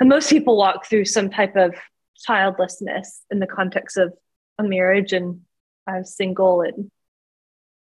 And 0.00 0.08
most 0.08 0.30
people 0.30 0.56
walk 0.56 0.86
through 0.86 1.04
some 1.04 1.30
type 1.30 1.56
of 1.56 1.74
childlessness 2.16 3.22
in 3.30 3.38
the 3.38 3.46
context 3.46 3.96
of 3.96 4.12
a 4.58 4.62
marriage, 4.62 5.12
and 5.12 5.42
I 5.86 5.98
was 5.98 6.16
single 6.16 6.62
at 6.62 6.74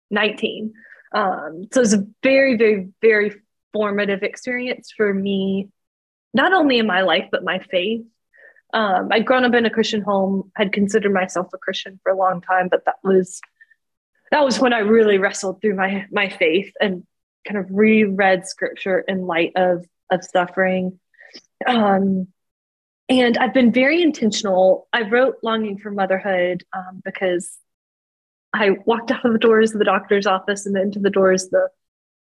19. 0.09 0.73
Um, 1.13 1.67
so 1.71 1.79
it 1.79 1.83
was 1.83 1.93
a 1.93 2.07
very, 2.23 2.55
very, 2.55 2.89
very 3.01 3.33
formative 3.77 4.23
experience 4.23 4.91
for 4.95 5.13
me, 5.13 5.69
not 6.33 6.53
only 6.53 6.79
in 6.79 6.87
my 6.87 7.01
life, 7.01 7.29
but 7.31 7.43
my 7.43 7.59
faith 7.59 8.05
um, 8.73 9.09
I'd 9.11 9.25
grown 9.25 9.45
up 9.45 9.53
in 9.53 9.65
a 9.65 9.69
Christian 9.69 10.01
home, 10.01 10.51
had 10.55 10.73
considered 10.73 11.13
myself 11.13 11.47
a 11.53 11.57
Christian 11.57 11.99
for 12.03 12.11
a 12.11 12.17
long 12.17 12.41
time, 12.41 12.67
but 12.69 12.85
that 12.85 12.97
was 13.03 13.41
that 14.31 14.43
was 14.43 14.59
when 14.59 14.73
I 14.73 14.79
really 14.79 15.17
wrestled 15.17 15.61
through 15.61 15.75
my 15.75 16.05
my 16.11 16.29
faith 16.29 16.71
and 16.81 17.03
kind 17.47 17.57
of 17.57 17.67
reread 17.69 18.45
scripture 18.45 18.99
in 18.99 19.25
light 19.25 19.53
of 19.55 19.85
of 20.11 20.23
suffering. 20.23 20.99
Um, 21.65 22.27
and 23.09 23.37
I've 23.37 23.53
been 23.53 23.71
very 23.71 24.01
intentional. 24.01 24.89
I 24.91 25.03
wrote 25.03 25.37
Longing 25.43 25.77
for 25.77 25.91
Motherhood 25.91 26.65
um, 26.73 27.01
because 27.05 27.57
I 28.53 28.71
walked 28.85 29.11
out 29.11 29.25
of 29.25 29.31
the 29.31 29.39
doors 29.39 29.71
of 29.71 29.79
the 29.79 29.85
doctor's 29.85 30.27
office 30.27 30.65
and 30.65 30.75
into 30.77 30.99
the 30.99 31.09
doors 31.09 31.45
of 31.45 31.51
the, 31.51 31.69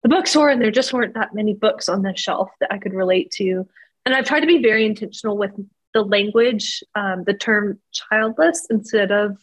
the 0.02 0.08
bookstore, 0.08 0.48
and 0.48 0.60
there 0.60 0.70
just 0.70 0.92
weren't 0.92 1.14
that 1.14 1.34
many 1.34 1.54
books 1.54 1.88
on 1.88 2.02
the 2.02 2.16
shelf 2.16 2.50
that 2.60 2.72
I 2.72 2.78
could 2.78 2.94
relate 2.94 3.30
to. 3.32 3.66
And 4.06 4.14
I've 4.14 4.24
tried 4.24 4.40
to 4.40 4.46
be 4.46 4.62
very 4.62 4.86
intentional 4.86 5.36
with 5.36 5.52
the 5.92 6.02
language, 6.02 6.82
um, 6.94 7.24
the 7.24 7.34
term 7.34 7.78
childless 7.92 8.66
instead 8.70 9.10
of 9.12 9.36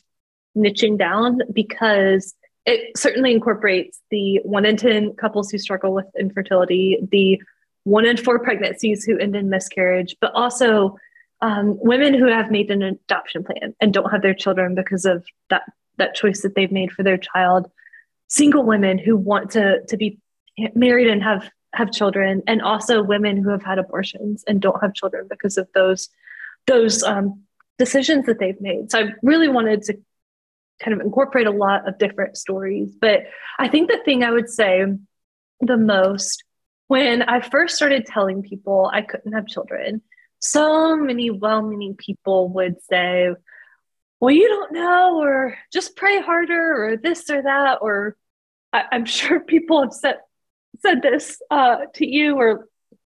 niching 0.58 0.98
down 0.98 1.41
because 1.54 2.34
it 2.65 2.98
certainly 2.98 3.32
incorporates 3.32 4.02
the 4.12 4.39
one 4.43 4.65
in 4.65 4.76
10 4.76 5.13
couples 5.13 5.50
who 5.50 5.58
struggle 5.58 5.93
with 5.93 6.06
infertility, 6.20 6.98
the 7.12 7.41
one 7.84 8.06
in 8.06 8.17
four 8.17 8.39
pregnancies 8.39 9.06
who 9.06 9.17
end 9.17 9.36
in 9.36 9.50
miscarriage, 9.50 10.15
but 10.20 10.34
also 10.34 10.98
um, 11.41 11.78
women 11.80 12.13
who 12.13 12.26
have 12.26 12.52
made 12.52 12.70
an 12.72 12.82
adoption 12.82 13.43
plan 13.43 13.74
and 13.80 13.93
don't 13.93 14.12
have 14.12 14.22
their 14.22 14.34
children 14.34 14.76
because 14.76 15.06
of 15.06 15.26
that 15.50 15.63
that 15.98 16.13
choice 16.13 16.41
that 16.41 16.54
they've 16.54 16.72
made 16.72 16.91
for 16.91 17.04
their 17.04 17.17
child. 17.17 17.72
Single 18.28 18.63
women 18.63 18.98
who 18.98 19.15
want 19.15 19.52
to 19.52 19.82
to 19.88 19.98
be 19.98 20.20
married 20.76 21.08
and 21.08 21.24
have 21.24 21.50
have 21.74 21.91
children, 21.91 22.41
and 22.48 22.62
also 22.62 23.04
women 23.04 23.38
who 23.38 23.50
have 23.50 23.63
had 23.63 23.78
abortions 23.78 24.43
and 24.48 24.62
don't 24.62 24.82
have 24.82 24.93
children 24.93 25.28
because 25.30 25.58
of 25.58 25.67
those 25.74 26.10
those 26.65 27.04
um, 27.04 27.43
decisions 27.78 28.26
that 28.26 28.39
they've 28.39 28.60
made. 28.60 28.91
So 28.91 29.00
I 29.00 29.13
really 29.22 29.48
wanted 29.48 29.84
to 29.84 29.98
kind 30.82 30.93
of 30.93 31.06
incorporate 31.06 31.48
a 31.48 31.52
lot 31.52 31.88
of 31.88 31.98
different 31.98 32.38
stories. 32.38 32.96
But 33.00 33.24
I 33.58 33.67
think 33.67 33.89
the 33.89 34.00
thing 34.04 34.24
I 34.24 34.32
would 34.32 34.50
say 34.50 34.86
the 35.62 35.78
most 35.78 36.43
when 36.88 37.24
I 37.24 37.41
first 37.41 37.76
started 37.76 38.06
telling 38.06 38.43
people 38.43 38.89
I 38.91 39.02
couldn't 39.02 39.34
have 39.34 39.48
children, 39.48 40.02
so 40.39 40.96
many 40.96 41.30
well 41.30 41.62
meaning 41.62 41.96
people 41.96 42.50
would 42.50 42.82
say, 42.84 43.30
well, 44.20 44.32
you 44.32 44.48
don't 44.48 44.72
know, 44.72 45.20
or 45.22 45.58
just 45.72 45.96
pray 45.96 46.22
harder, 46.22 46.86
or 46.86 46.98
this 46.98 47.30
or 47.30 47.41
that. 47.41 47.80
Or 47.82 48.15
I, 48.74 48.84
am 48.91 49.06
sure 49.06 49.39
people 49.48 49.82
have 49.82 49.93
said, 49.93 50.17
said 50.81 51.01
this 51.01 51.41
uh, 51.49 51.77
to 51.95 52.05
you 52.05 52.35
or 52.35 52.67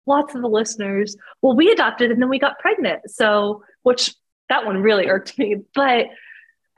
lots 0.06 0.36
of 0.36 0.42
the 0.42 0.48
listeners, 0.48 1.16
well, 1.42 1.56
we 1.56 1.72
adopted 1.72 2.12
and 2.12 2.22
then 2.22 2.30
we 2.30 2.40
got 2.40 2.60
pregnant. 2.60 3.10
So, 3.10 3.64
which 3.84 4.16
that 4.50 4.66
one 4.66 4.82
really 4.82 5.08
irked 5.08 5.38
me, 5.38 5.58
but 5.74 6.08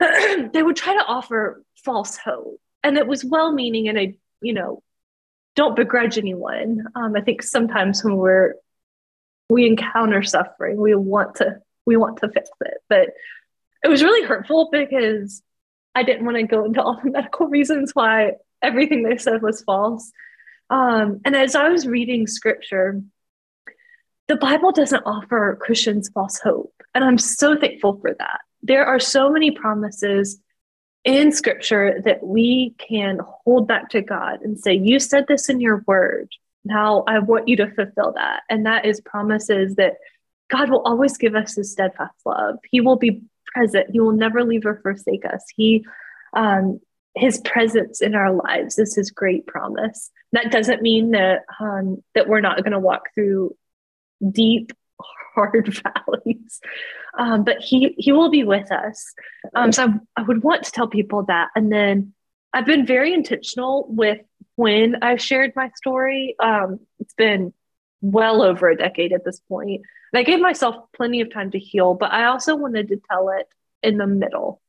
they 0.00 0.62
would 0.62 0.76
try 0.76 0.94
to 0.94 1.04
offer 1.04 1.62
false 1.84 2.16
hope. 2.16 2.60
And 2.82 2.96
it 2.96 3.06
was 3.06 3.24
well 3.24 3.52
meaning 3.52 3.88
and 3.88 3.98
I, 3.98 4.14
you 4.40 4.54
know, 4.54 4.82
don't 5.56 5.76
begrudge 5.76 6.18
anyone. 6.18 6.86
Um, 6.94 7.14
I 7.16 7.20
think 7.20 7.42
sometimes 7.42 8.02
when 8.02 8.16
we're, 8.16 8.54
we 9.48 9.66
encounter 9.66 10.22
suffering, 10.22 10.80
we 10.80 10.94
want 10.94 11.36
to, 11.36 11.58
we 11.84 11.96
want 11.96 12.18
to 12.18 12.28
fix 12.28 12.48
it. 12.60 12.78
But 12.88 13.10
it 13.82 13.88
was 13.88 14.02
really 14.02 14.26
hurtful 14.26 14.68
because 14.70 15.42
I 15.94 16.02
didn't 16.02 16.24
want 16.24 16.36
to 16.36 16.44
go 16.44 16.64
into 16.64 16.82
all 16.82 17.00
the 17.02 17.10
medical 17.10 17.48
reasons 17.48 17.90
why 17.94 18.32
everything 18.62 19.02
they 19.02 19.16
said 19.16 19.42
was 19.42 19.62
false. 19.62 20.10
Um, 20.70 21.20
and 21.24 21.34
as 21.34 21.54
I 21.54 21.68
was 21.68 21.86
reading 21.86 22.26
scripture, 22.26 23.02
the 24.28 24.36
Bible 24.36 24.72
doesn't 24.72 25.02
offer 25.04 25.58
Christians 25.60 26.08
false 26.14 26.38
hope. 26.38 26.72
And 26.94 27.04
I'm 27.04 27.18
so 27.18 27.58
thankful 27.58 27.98
for 28.00 28.14
that. 28.18 28.40
There 28.62 28.86
are 28.86 29.00
so 29.00 29.30
many 29.30 29.50
promises 29.50 30.40
in 31.04 31.32
scripture 31.32 32.00
that 32.04 32.24
we 32.24 32.74
can 32.78 33.18
hold 33.44 33.66
back 33.66 33.88
to 33.90 34.02
God 34.02 34.40
and 34.42 34.58
say, 34.58 34.74
You 34.74 35.00
said 35.00 35.26
this 35.26 35.48
in 35.48 35.60
your 35.60 35.82
word. 35.86 36.28
Now 36.64 37.04
I 37.08 37.18
want 37.18 37.48
you 37.48 37.56
to 37.56 37.70
fulfill 37.70 38.12
that. 38.12 38.42
And 38.48 38.66
that 38.66 38.84
is 38.84 39.00
promises 39.00 39.76
that 39.76 39.94
God 40.50 40.70
will 40.70 40.82
always 40.82 41.16
give 41.16 41.34
us 41.34 41.54
his 41.54 41.72
steadfast 41.72 42.14
love. 42.26 42.56
He 42.70 42.80
will 42.80 42.96
be 42.96 43.22
present. 43.46 43.90
He 43.90 44.00
will 44.00 44.12
never 44.12 44.44
leave 44.44 44.66
or 44.66 44.80
forsake 44.82 45.24
us. 45.24 45.44
He, 45.56 45.84
um, 46.34 46.80
his 47.14 47.40
presence 47.40 48.00
in 48.00 48.14
our 48.14 48.32
lives 48.32 48.78
is 48.78 48.94
his 48.94 49.10
great 49.10 49.46
promise. 49.46 50.10
That 50.32 50.52
doesn't 50.52 50.82
mean 50.82 51.10
that 51.10 51.44
um, 51.58 52.02
that 52.14 52.28
we're 52.28 52.40
not 52.40 52.58
going 52.58 52.72
to 52.72 52.78
walk 52.78 53.08
through 53.14 53.56
deep 54.28 54.72
hard 55.34 55.80
valleys 56.06 56.60
um, 57.18 57.44
but 57.44 57.58
he 57.60 57.94
he 57.98 58.12
will 58.12 58.30
be 58.30 58.44
with 58.44 58.70
us 58.70 59.14
um, 59.54 59.72
so 59.72 59.86
I, 59.86 60.20
I, 60.20 60.22
would 60.22 60.42
want 60.42 60.64
to 60.64 60.72
tell 60.72 60.88
people 60.88 61.24
that 61.24 61.48
and 61.54 61.72
then 61.72 62.12
i've 62.52 62.66
been 62.66 62.84
very 62.84 63.12
intentional 63.14 63.86
with 63.88 64.20
when 64.56 65.02
i've 65.02 65.20
shared 65.20 65.52
my 65.56 65.70
story 65.76 66.34
um, 66.40 66.80
it's 66.98 67.14
been 67.14 67.52
well 68.02 68.42
over 68.42 68.68
a 68.68 68.76
decade 68.76 69.12
at 69.12 69.24
this 69.24 69.40
point. 69.48 69.82
and 70.12 70.20
i 70.20 70.22
gave 70.22 70.40
myself 70.40 70.76
plenty 70.94 71.20
of 71.20 71.32
time 71.32 71.50
to 71.52 71.58
heal 71.58 71.94
but 71.94 72.12
i 72.12 72.24
also 72.24 72.56
wanted 72.56 72.88
to 72.88 73.00
tell 73.10 73.30
it 73.30 73.46
in 73.82 73.96
the 73.96 74.06
middle 74.06 74.60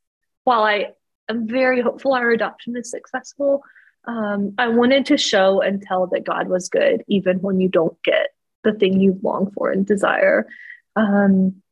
while 0.44 0.62
i 0.62 0.90
I'm 1.32 1.48
very 1.48 1.80
hopeful 1.80 2.12
our 2.12 2.30
adoption 2.30 2.76
is 2.76 2.90
successful. 2.90 3.62
Um, 4.04 4.54
I 4.58 4.68
wanted 4.68 5.06
to 5.06 5.16
show 5.16 5.62
and 5.62 5.80
tell 5.80 6.06
that 6.08 6.24
God 6.24 6.48
was 6.48 6.68
good, 6.68 7.02
even 7.08 7.40
when 7.40 7.58
you 7.58 7.68
don't 7.68 7.96
get 8.02 8.28
the 8.64 8.74
thing 8.74 9.00
you 9.00 9.18
long 9.22 9.50
for 9.52 9.70
and 9.70 9.86
desire. 9.86 10.46
Um, 10.94 11.62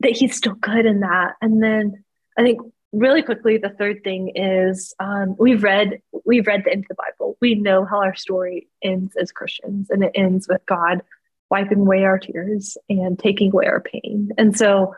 that 0.00 0.12
He's 0.12 0.36
still 0.36 0.54
good 0.54 0.86
in 0.86 1.00
that. 1.00 1.34
And 1.40 1.60
then 1.62 2.04
I 2.38 2.42
think 2.42 2.60
really 2.92 3.22
quickly, 3.22 3.58
the 3.58 3.70
third 3.70 4.04
thing 4.04 4.32
is 4.36 4.94
um, 5.00 5.34
we've 5.38 5.64
read 5.64 6.00
we've 6.24 6.46
read 6.46 6.62
the 6.64 6.72
end 6.72 6.84
of 6.84 6.96
the 6.96 7.02
Bible. 7.02 7.36
We 7.40 7.56
know 7.56 7.84
how 7.84 7.98
our 7.98 8.14
story 8.14 8.68
ends 8.80 9.16
as 9.16 9.32
Christians, 9.32 9.90
and 9.90 10.04
it 10.04 10.12
ends 10.14 10.46
with 10.48 10.64
God 10.66 11.02
wiping 11.50 11.80
away 11.80 12.04
our 12.04 12.18
tears 12.18 12.76
and 12.88 13.18
taking 13.18 13.50
away 13.52 13.66
our 13.66 13.80
pain. 13.80 14.30
And 14.38 14.56
so 14.56 14.94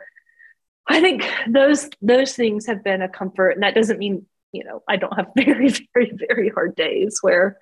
I 0.87 1.01
think 1.01 1.29
those 1.49 1.89
those 2.01 2.33
things 2.33 2.65
have 2.67 2.83
been 2.83 3.01
a 3.01 3.09
comfort. 3.09 3.51
And 3.51 3.63
that 3.63 3.75
doesn't 3.75 3.99
mean, 3.99 4.25
you 4.51 4.63
know, 4.63 4.83
I 4.87 4.95
don't 4.95 5.15
have 5.15 5.27
very, 5.35 5.69
very, 5.93 6.11
very 6.27 6.49
hard 6.49 6.75
days 6.75 7.19
where, 7.21 7.57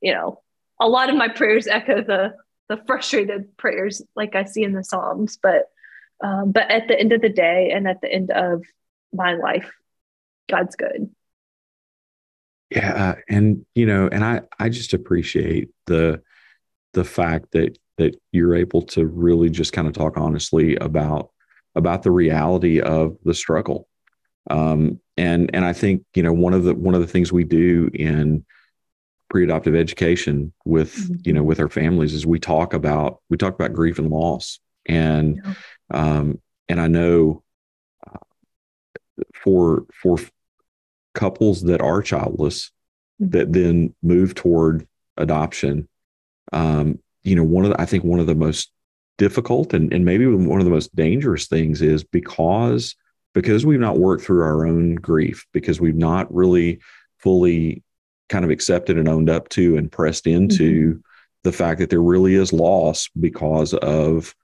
you 0.00 0.12
know, 0.14 0.40
a 0.80 0.88
lot 0.88 1.10
of 1.10 1.16
my 1.16 1.28
prayers 1.28 1.66
echo 1.66 2.02
the 2.02 2.34
the 2.68 2.78
frustrated 2.86 3.56
prayers 3.56 4.02
like 4.16 4.34
I 4.34 4.44
see 4.44 4.62
in 4.62 4.72
the 4.72 4.84
Psalms. 4.84 5.38
But 5.42 5.64
um, 6.22 6.52
but 6.52 6.70
at 6.70 6.88
the 6.88 6.98
end 6.98 7.12
of 7.12 7.20
the 7.20 7.28
day 7.28 7.72
and 7.74 7.88
at 7.88 8.00
the 8.00 8.10
end 8.10 8.30
of 8.30 8.62
my 9.12 9.34
life, 9.34 9.70
God's 10.48 10.76
good. 10.76 11.10
Yeah. 12.70 13.16
And 13.28 13.66
you 13.74 13.86
know, 13.86 14.08
and 14.10 14.24
I 14.24 14.42
I 14.58 14.68
just 14.68 14.94
appreciate 14.94 15.70
the 15.86 16.22
the 16.92 17.04
fact 17.04 17.52
that 17.52 17.78
that 17.98 18.16
you're 18.32 18.54
able 18.54 18.82
to 18.82 19.06
really 19.06 19.50
just 19.50 19.72
kind 19.72 19.86
of 19.86 19.94
talk 19.94 20.16
honestly 20.16 20.76
about 20.76 21.30
about 21.74 22.02
the 22.02 22.10
reality 22.10 22.80
of 22.80 23.16
the 23.24 23.34
struggle. 23.34 23.88
Um, 24.50 25.00
and 25.16 25.50
and 25.54 25.64
I 25.64 25.72
think 25.72 26.04
you 26.14 26.22
know 26.22 26.32
one 26.32 26.52
of 26.52 26.64
the 26.64 26.74
one 26.74 26.94
of 26.94 27.00
the 27.00 27.06
things 27.06 27.32
we 27.32 27.44
do 27.44 27.90
in 27.94 28.44
pre-adoptive 29.30 29.74
education 29.74 30.52
with 30.64 30.94
mm-hmm. 30.94 31.14
you 31.24 31.32
know 31.32 31.42
with 31.42 31.60
our 31.60 31.68
families 31.68 32.12
is 32.12 32.26
we 32.26 32.38
talk 32.38 32.74
about 32.74 33.20
we 33.30 33.36
talk 33.36 33.54
about 33.54 33.72
grief 33.72 33.98
and 33.98 34.10
loss 34.10 34.60
and 34.86 35.40
yeah. 35.42 35.54
um, 35.92 36.40
and 36.68 36.80
I 36.80 36.88
know 36.88 37.42
uh, 38.06 38.18
for 39.34 39.86
for 39.94 40.18
couples 41.14 41.62
that 41.62 41.80
are 41.80 42.02
childless 42.02 42.70
mm-hmm. 43.22 43.30
that 43.30 43.52
then 43.52 43.94
move 44.02 44.34
toward 44.34 44.86
adoption 45.16 45.88
um, 46.52 46.98
you 47.24 47.34
know, 47.34 47.42
one 47.42 47.64
of 47.64 47.72
the, 47.72 47.80
I 47.80 47.86
think 47.86 48.04
one 48.04 48.20
of 48.20 48.26
the 48.26 48.34
most 48.34 48.70
difficult 49.18 49.72
and, 49.74 49.92
and 49.92 50.04
maybe 50.04 50.26
one 50.26 50.60
of 50.60 50.64
the 50.64 50.70
most 50.70 50.94
dangerous 50.94 51.46
things 51.46 51.82
is 51.82 52.04
because 52.04 52.96
because 53.34 53.66
we've 53.66 53.80
not 53.80 53.98
worked 53.98 54.24
through 54.24 54.42
our 54.42 54.64
own 54.64 54.94
grief, 54.94 55.44
because 55.52 55.80
we've 55.80 55.96
not 55.96 56.32
really 56.32 56.78
fully 57.18 57.82
kind 58.28 58.44
of 58.44 58.50
accepted 58.50 58.96
and 58.96 59.08
owned 59.08 59.28
up 59.28 59.48
to 59.50 59.76
and 59.76 59.90
pressed 59.92 60.26
into 60.26 60.90
mm-hmm. 60.90 61.00
the 61.42 61.52
fact 61.52 61.80
that 61.80 61.90
there 61.90 62.00
really 62.00 62.36
is 62.36 62.52
loss 62.52 63.08
because 63.18 63.74
of, 63.74 64.34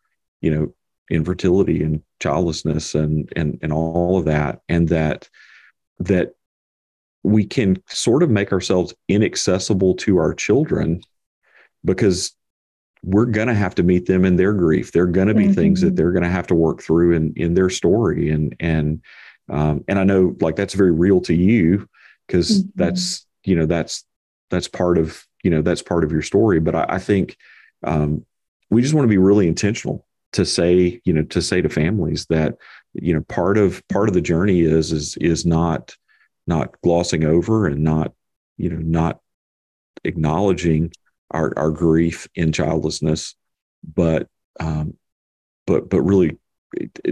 you 0.40 0.50
know, 0.50 0.74
infertility 1.08 1.82
and 1.82 2.02
childlessness 2.20 2.94
and 2.94 3.32
and 3.36 3.58
and 3.62 3.72
all 3.72 4.18
of 4.18 4.24
that. 4.26 4.60
And 4.68 4.88
that 4.88 5.28
that 6.00 6.34
we 7.22 7.44
can 7.44 7.82
sort 7.88 8.22
of 8.22 8.30
make 8.30 8.52
ourselves 8.52 8.94
inaccessible 9.08 9.94
to 9.94 10.18
our 10.18 10.34
children 10.34 11.02
because 11.84 12.34
we're 13.02 13.26
going 13.26 13.48
to 13.48 13.54
have 13.54 13.74
to 13.76 13.82
meet 13.82 14.06
them 14.06 14.24
in 14.24 14.36
their 14.36 14.52
grief. 14.52 14.92
There 14.92 15.04
are 15.04 15.06
going 15.06 15.28
to 15.28 15.34
be 15.34 15.44
mm-hmm. 15.44 15.54
things 15.54 15.80
that 15.80 15.96
they're 15.96 16.12
going 16.12 16.24
to 16.24 16.28
have 16.28 16.46
to 16.48 16.54
work 16.54 16.82
through 16.82 17.14
in 17.14 17.32
in 17.36 17.54
their 17.54 17.70
story, 17.70 18.30
and 18.30 18.54
and 18.60 19.02
um, 19.48 19.84
and 19.88 19.98
I 19.98 20.04
know 20.04 20.36
like 20.40 20.56
that's 20.56 20.74
very 20.74 20.92
real 20.92 21.20
to 21.22 21.34
you 21.34 21.88
because 22.26 22.62
mm-hmm. 22.62 22.70
that's 22.74 23.26
you 23.44 23.56
know 23.56 23.66
that's 23.66 24.04
that's 24.50 24.68
part 24.68 24.98
of 24.98 25.24
you 25.42 25.50
know 25.50 25.62
that's 25.62 25.82
part 25.82 26.04
of 26.04 26.12
your 26.12 26.22
story. 26.22 26.60
But 26.60 26.74
I, 26.74 26.86
I 26.90 26.98
think 26.98 27.36
um, 27.82 28.24
we 28.68 28.82
just 28.82 28.94
want 28.94 29.04
to 29.04 29.10
be 29.10 29.18
really 29.18 29.48
intentional 29.48 30.06
to 30.32 30.44
say 30.44 31.00
you 31.04 31.12
know 31.12 31.22
to 31.24 31.42
say 31.42 31.60
to 31.60 31.68
families 31.68 32.26
that 32.26 32.56
you 32.94 33.14
know 33.14 33.22
part 33.22 33.58
of 33.58 33.86
part 33.88 34.08
of 34.08 34.14
the 34.14 34.20
journey 34.20 34.60
is 34.60 34.92
is 34.92 35.16
is 35.16 35.46
not 35.46 35.96
not 36.46 36.80
glossing 36.82 37.24
over 37.24 37.66
and 37.66 37.82
not 37.82 38.12
you 38.56 38.68
know 38.68 38.78
not 38.78 39.20
acknowledging 40.04 40.92
our, 41.30 41.52
our 41.56 41.70
grief 41.70 42.28
in 42.34 42.52
childlessness, 42.52 43.34
but 43.82 44.28
um, 44.58 44.94
but 45.66 45.88
but 45.88 46.02
really 46.02 46.38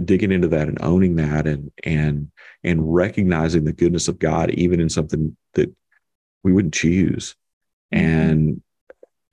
digging 0.05 0.31
into 0.31 0.47
that 0.47 0.67
and 0.67 0.81
owning 0.81 1.15
that 1.15 1.47
and 1.47 1.71
and 1.83 2.31
and 2.63 2.93
recognizing 2.93 3.63
the 3.63 3.73
goodness 3.73 4.07
of 4.07 4.19
God 4.19 4.51
even 4.51 4.79
in 4.79 4.89
something 4.89 5.35
that 5.53 5.73
we 6.43 6.53
wouldn't 6.53 6.73
choose, 6.73 7.35
mm-hmm. 7.93 8.05
and 8.05 8.61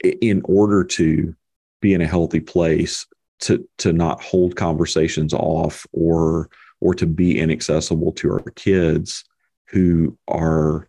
in 0.02 0.42
order 0.44 0.84
to 0.84 1.34
be 1.80 1.94
in 1.94 2.00
a 2.00 2.06
healthy 2.06 2.40
place 2.40 3.06
to 3.40 3.68
to 3.78 3.92
not 3.92 4.22
hold 4.22 4.56
conversations 4.56 5.34
off 5.34 5.86
or 5.92 6.48
or 6.80 6.94
to 6.94 7.06
be 7.06 7.38
inaccessible 7.38 8.12
to 8.12 8.30
our 8.30 8.40
kids 8.54 9.24
who 9.68 10.16
are 10.28 10.88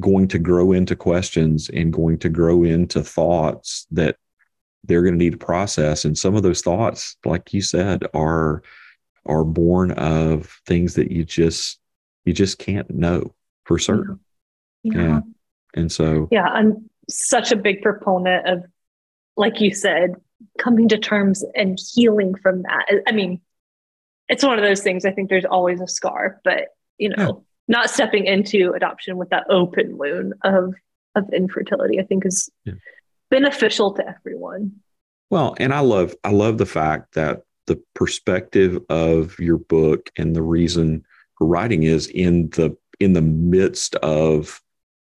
going 0.00 0.28
to 0.28 0.38
grow 0.38 0.72
into 0.72 0.96
questions 0.96 1.68
and 1.68 1.92
going 1.92 2.18
to 2.18 2.28
grow 2.28 2.64
into 2.64 3.02
thoughts 3.02 3.86
that 3.90 4.16
they're 4.84 5.02
going 5.02 5.14
to 5.14 5.24
need 5.24 5.32
to 5.32 5.38
process. 5.38 6.04
And 6.04 6.16
some 6.16 6.34
of 6.34 6.42
those 6.42 6.62
thoughts 6.62 7.16
like 7.24 7.52
you 7.52 7.62
said 7.62 8.04
are 8.14 8.62
are 9.26 9.44
born 9.44 9.92
of 9.92 10.60
things 10.66 10.94
that 10.94 11.10
you 11.10 11.24
just 11.24 11.78
you 12.24 12.32
just 12.32 12.58
can't 12.58 12.90
know 12.90 13.34
for 13.64 13.78
certain. 13.78 14.18
Yeah, 14.82 14.94
yeah. 14.94 15.20
and 15.76 15.92
so 15.92 16.26
yeah 16.32 16.46
i'm 16.46 16.90
such 17.08 17.52
a 17.52 17.56
big 17.56 17.82
proponent 17.82 18.48
of 18.48 18.64
like 19.36 19.60
you 19.60 19.72
said 19.72 20.14
coming 20.58 20.88
to 20.88 20.98
terms 20.98 21.44
and 21.54 21.78
healing 21.94 22.34
from 22.34 22.62
that. 22.62 23.02
I 23.06 23.12
mean 23.12 23.40
it's 24.28 24.42
one 24.42 24.58
of 24.58 24.64
those 24.64 24.80
things 24.80 25.04
i 25.04 25.12
think 25.12 25.30
there's 25.30 25.44
always 25.44 25.80
a 25.80 25.86
scar 25.86 26.40
but 26.42 26.68
you 26.98 27.10
know 27.10 27.44
not 27.68 27.90
stepping 27.90 28.26
into 28.26 28.72
adoption 28.72 29.16
with 29.16 29.30
that 29.30 29.44
open 29.48 29.96
wound 29.96 30.34
of 30.44 30.74
of 31.14 31.28
infertility 31.32 32.00
i 32.00 32.02
think 32.02 32.24
is 32.24 32.50
yeah. 32.64 32.74
beneficial 33.30 33.92
to 33.92 34.06
everyone 34.08 34.72
well 35.30 35.54
and 35.58 35.72
i 35.72 35.80
love 35.80 36.14
i 36.24 36.30
love 36.30 36.58
the 36.58 36.66
fact 36.66 37.14
that 37.14 37.42
the 37.66 37.80
perspective 37.94 38.78
of 38.88 39.38
your 39.38 39.58
book 39.58 40.10
and 40.16 40.34
the 40.34 40.42
reason 40.42 41.04
for 41.38 41.46
writing 41.46 41.84
is 41.84 42.08
in 42.08 42.48
the 42.50 42.76
in 43.00 43.12
the 43.12 43.22
midst 43.22 43.94
of 43.96 44.60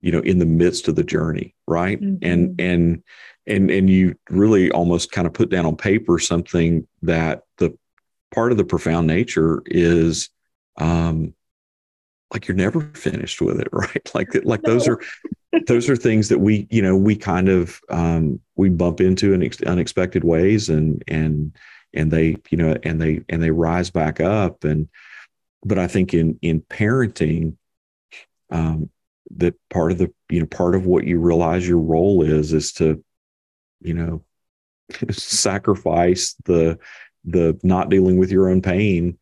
you 0.00 0.12
know 0.12 0.20
in 0.20 0.38
the 0.38 0.46
midst 0.46 0.88
of 0.88 0.96
the 0.96 1.04
journey 1.04 1.54
right 1.66 2.00
mm-hmm. 2.00 2.16
and 2.22 2.60
and 2.60 3.02
and 3.46 3.70
and 3.70 3.90
you 3.90 4.14
really 4.30 4.70
almost 4.70 5.12
kind 5.12 5.26
of 5.26 5.32
put 5.32 5.50
down 5.50 5.66
on 5.66 5.76
paper 5.76 6.18
something 6.18 6.86
that 7.02 7.42
the 7.58 7.76
part 8.34 8.52
of 8.52 8.58
the 8.58 8.64
profound 8.64 9.06
nature 9.06 9.62
is 9.66 10.30
um 10.78 11.34
like 12.32 12.48
you're 12.48 12.56
never 12.56 12.80
finished 12.94 13.40
with 13.40 13.60
it 13.60 13.68
right? 13.72 14.10
Like 14.14 14.34
like 14.44 14.62
no. 14.62 14.72
those 14.72 14.88
are 14.88 15.00
those 15.66 15.88
are 15.88 15.96
things 15.96 16.28
that 16.28 16.38
we 16.38 16.66
you 16.70 16.82
know 16.82 16.96
we 16.96 17.16
kind 17.16 17.48
of 17.48 17.80
um 17.88 18.40
we 18.56 18.68
bump 18.68 19.00
into 19.00 19.32
in 19.32 19.42
ex- 19.42 19.62
unexpected 19.62 20.24
ways 20.24 20.68
and 20.68 21.02
and 21.08 21.56
and 21.94 22.10
they 22.10 22.36
you 22.50 22.58
know 22.58 22.76
and 22.82 23.00
they 23.00 23.22
and 23.28 23.42
they 23.42 23.50
rise 23.50 23.90
back 23.90 24.20
up. 24.20 24.64
And 24.64 24.88
but 25.66 25.78
i 25.78 25.86
think 25.86 26.14
in 26.14 26.38
in 26.40 26.60
parenting 26.60 27.56
um 28.50 28.88
that 29.34 29.54
part 29.68 29.92
of 29.92 29.98
the 29.98 30.12
you 30.30 30.40
know 30.40 30.46
part 30.46 30.74
of 30.74 30.86
what 30.86 31.04
you 31.04 31.18
realize 31.18 31.66
your 31.66 31.80
role 31.80 32.22
is 32.22 32.52
is 32.52 32.72
to 32.72 33.02
you 33.80 33.92
know 33.92 34.22
sacrifice 35.10 36.36
the 36.44 36.78
the 37.24 37.58
not 37.62 37.90
dealing 37.90 38.16
with 38.18 38.30
your 38.30 38.48
own 38.48 38.62
pain 38.62 39.18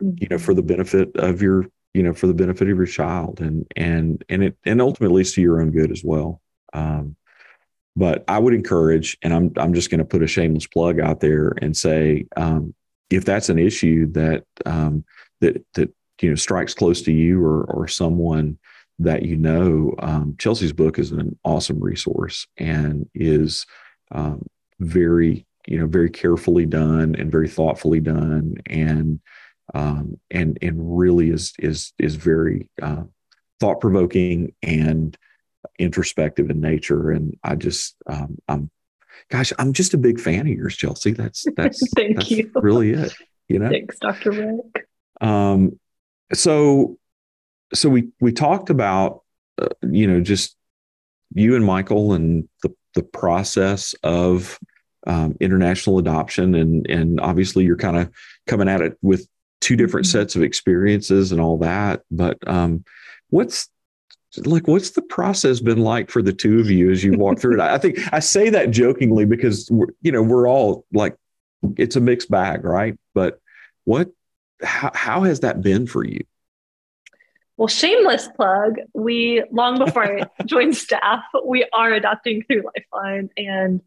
you 0.00 0.28
know 0.30 0.38
for 0.38 0.54
the 0.54 0.62
benefit 0.62 1.10
of 1.16 1.42
your 1.42 1.66
you 1.94 2.02
know 2.02 2.14
for 2.14 2.26
the 2.26 2.34
benefit 2.34 2.68
of 2.68 2.76
your 2.76 2.86
child 2.86 3.40
and 3.40 3.66
and 3.76 4.24
and 4.28 4.44
it 4.44 4.56
and 4.64 4.80
ultimately 4.80 5.24
to 5.24 5.40
your 5.40 5.60
own 5.60 5.70
good 5.70 5.90
as 5.90 6.02
well. 6.04 6.40
Um, 6.72 7.16
but 7.96 8.24
i 8.28 8.38
would 8.38 8.54
encourage 8.54 9.18
and 9.20 9.34
i'm 9.34 9.52
i'm 9.56 9.74
just 9.74 9.90
going 9.90 9.98
to 9.98 10.04
put 10.04 10.22
a 10.22 10.26
shameless 10.26 10.68
plug 10.68 11.00
out 11.00 11.18
there 11.18 11.52
and 11.60 11.76
say 11.76 12.24
um, 12.36 12.72
if 13.10 13.24
that's 13.24 13.48
an 13.48 13.58
issue 13.58 14.06
that 14.12 14.44
um, 14.64 15.04
that 15.40 15.64
that 15.74 15.92
you 16.22 16.28
know 16.28 16.36
strikes 16.36 16.72
close 16.72 17.02
to 17.02 17.12
you 17.12 17.44
or 17.44 17.64
or 17.64 17.88
someone 17.88 18.56
that 19.00 19.24
you 19.24 19.36
know 19.36 19.92
um, 19.98 20.36
chelsea's 20.38 20.72
book 20.72 21.00
is 21.00 21.10
an 21.10 21.36
awesome 21.44 21.80
resource 21.80 22.46
and 22.56 23.10
is 23.12 23.66
um, 24.12 24.46
very 24.78 25.44
you 25.66 25.78
know 25.78 25.86
very 25.86 26.10
carefully 26.10 26.66
done 26.66 27.14
and 27.16 27.30
very 27.30 27.48
thoughtfully 27.48 28.00
done. 28.00 28.56
And 28.66 29.20
um, 29.74 30.18
and 30.30 30.58
and 30.62 30.98
really 30.98 31.30
is 31.30 31.52
is 31.58 31.92
is 31.98 32.16
very 32.16 32.68
uh, 32.82 33.04
thought 33.60 33.80
provoking 33.80 34.54
and 34.62 35.16
introspective 35.78 36.50
in 36.50 36.60
nature. 36.60 37.10
And 37.10 37.36
I 37.42 37.56
just 37.56 37.96
um, 38.06 38.38
I'm 38.48 38.70
gosh, 39.30 39.52
I'm 39.58 39.72
just 39.72 39.94
a 39.94 39.98
big 39.98 40.20
fan 40.20 40.40
of 40.40 40.48
yours, 40.48 40.76
Chelsea. 40.76 41.12
That's 41.12 41.44
that's 41.56 41.82
thank 41.94 42.16
that's 42.16 42.30
you. 42.30 42.50
Really, 42.54 42.92
it. 42.92 43.12
You 43.48 43.58
know. 43.58 43.68
Thanks, 43.68 43.98
Dr. 43.98 44.30
Rick. 44.32 44.86
Um, 45.20 45.78
so 46.32 46.98
so 47.74 47.88
we 47.88 48.08
we 48.20 48.32
talked 48.32 48.70
about 48.70 49.22
uh, 49.60 49.68
you 49.82 50.06
know 50.06 50.20
just 50.20 50.56
you 51.34 51.54
and 51.56 51.64
Michael 51.64 52.12
and 52.12 52.48
the 52.62 52.74
the 52.94 53.02
process 53.02 53.94
of 54.02 54.58
um, 55.06 55.36
international 55.40 55.98
adoption 55.98 56.54
and 56.54 56.86
and 56.88 57.20
obviously 57.20 57.64
you're 57.64 57.76
kind 57.76 57.96
of 57.96 58.10
coming 58.46 58.68
at 58.68 58.80
it 58.80 58.98
with 59.00 59.26
two 59.60 59.76
different 59.76 60.06
mm-hmm. 60.06 60.18
sets 60.18 60.36
of 60.36 60.42
experiences 60.42 61.32
and 61.32 61.40
all 61.40 61.58
that 61.58 62.02
but 62.10 62.36
um, 62.48 62.84
what's 63.30 63.68
like 64.44 64.68
what's 64.68 64.90
the 64.90 65.02
process 65.02 65.60
been 65.60 65.80
like 65.80 66.10
for 66.10 66.22
the 66.22 66.32
two 66.32 66.60
of 66.60 66.70
you 66.70 66.90
as 66.90 67.02
you 67.02 67.16
walk 67.18 67.38
through 67.38 67.54
it 67.54 67.60
i 67.60 67.78
think 67.78 67.98
i 68.12 68.20
say 68.20 68.48
that 68.48 68.70
jokingly 68.70 69.24
because 69.24 69.68
we're, 69.70 69.88
you 70.02 70.12
know 70.12 70.22
we're 70.22 70.48
all 70.48 70.84
like 70.92 71.16
it's 71.76 71.96
a 71.96 72.00
mixed 72.00 72.30
bag 72.30 72.64
right 72.64 72.96
but 73.12 73.40
what 73.84 74.08
how, 74.62 74.90
how 74.94 75.22
has 75.22 75.40
that 75.40 75.62
been 75.62 75.86
for 75.86 76.04
you 76.04 76.24
well, 77.60 77.68
shameless 77.68 78.26
plug. 78.26 78.76
We 78.94 79.44
long 79.50 79.78
before 79.78 80.02
I 80.02 80.24
joined 80.46 80.74
staff, 80.74 81.22
we 81.44 81.68
are 81.74 81.92
adopting 81.92 82.42
through 82.42 82.62
Lifeline, 82.74 83.28
and 83.36 83.82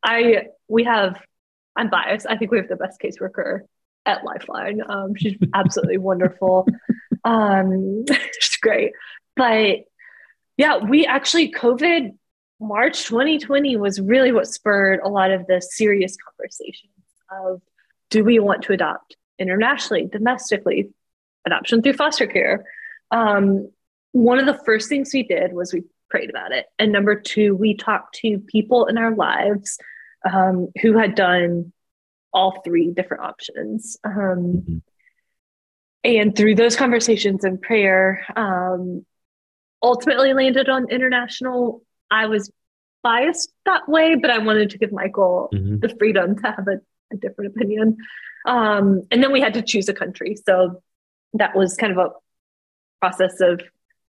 I 0.00 0.44
we 0.68 0.84
have. 0.84 1.20
I'm 1.74 1.90
biased. 1.90 2.28
I 2.30 2.36
think 2.36 2.52
we 2.52 2.58
have 2.58 2.68
the 2.68 2.76
best 2.76 3.00
caseworker 3.00 3.62
at 4.06 4.24
Lifeline. 4.24 4.80
Um, 4.88 5.14
she's 5.14 5.36
absolutely 5.54 5.98
wonderful. 5.98 6.66
Um, 7.24 8.04
she's 8.40 8.56
great, 8.56 8.92
but 9.34 9.80
yeah, 10.56 10.78
we 10.78 11.04
actually 11.04 11.52
COVID 11.52 12.14
March 12.60 13.04
2020 13.04 13.76
was 13.76 14.00
really 14.00 14.32
what 14.32 14.46
spurred 14.46 15.00
a 15.04 15.08
lot 15.08 15.30
of 15.30 15.46
the 15.46 15.60
serious 15.60 16.16
conversations 16.16 16.92
of 17.30 17.60
do 18.08 18.24
we 18.24 18.38
want 18.38 18.62
to 18.62 18.72
adopt 18.72 19.16
internationally, 19.38 20.08
domestically, 20.10 20.88
adoption 21.44 21.82
through 21.82 21.92
foster 21.92 22.26
care 22.26 22.64
um, 23.10 23.70
one 24.12 24.38
of 24.38 24.46
the 24.46 24.60
first 24.64 24.88
things 24.88 25.12
we 25.12 25.22
did 25.22 25.52
was 25.52 25.72
we 25.72 25.84
prayed 26.08 26.30
about 26.30 26.52
it. 26.52 26.66
And 26.78 26.92
number 26.92 27.20
two, 27.20 27.54
we 27.54 27.74
talked 27.74 28.16
to 28.16 28.38
people 28.38 28.86
in 28.86 28.98
our 28.98 29.14
lives 29.14 29.78
um, 30.30 30.68
who 30.80 30.96
had 30.96 31.14
done 31.14 31.72
all 32.36 32.60
three 32.62 32.92
different 32.92 33.22
options. 33.22 33.96
Um, 34.04 34.12
mm-hmm. 34.14 34.78
And 36.04 36.36
through 36.36 36.54
those 36.54 36.76
conversations 36.76 37.44
and 37.44 37.60
prayer, 37.60 38.24
um, 38.36 39.04
ultimately 39.82 40.34
landed 40.34 40.68
on 40.68 40.88
international. 40.90 41.82
I 42.10 42.26
was 42.26 42.50
biased 43.02 43.50
that 43.64 43.88
way, 43.88 44.14
but 44.14 44.30
I 44.30 44.38
wanted 44.38 44.70
to 44.70 44.78
give 44.78 44.92
Michael 44.92 45.48
mm-hmm. 45.52 45.78
the 45.78 45.88
freedom 45.98 46.36
to 46.36 46.42
have 46.42 46.68
a, 46.68 46.78
a 47.12 47.16
different 47.16 47.56
opinion. 47.56 47.96
Um, 48.46 49.02
and 49.10 49.22
then 49.22 49.32
we 49.32 49.40
had 49.40 49.54
to 49.54 49.62
choose 49.62 49.88
a 49.88 49.94
country. 49.94 50.36
So 50.46 50.82
that 51.32 51.56
was 51.56 51.74
kind 51.74 51.92
of 51.92 51.98
a 51.98 52.10
process 53.00 53.40
of 53.40 53.60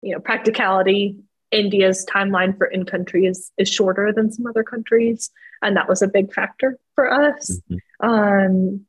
you 0.02 0.14
know 0.14 0.20
practicality 0.20 1.18
india's 1.52 2.06
timeline 2.06 2.58
for 2.58 2.68
in 2.68 2.86
country 2.86 3.26
is 3.26 3.52
is 3.58 3.70
shorter 3.70 4.12
than 4.14 4.32
some 4.32 4.46
other 4.46 4.64
countries 4.64 5.30
and 5.62 5.76
that 5.76 5.90
was 5.90 6.02
a 6.02 6.08
big 6.08 6.34
factor 6.34 6.78
for 6.96 7.12
us 7.12 7.60
mm-hmm. 7.70 8.10
um 8.10 8.86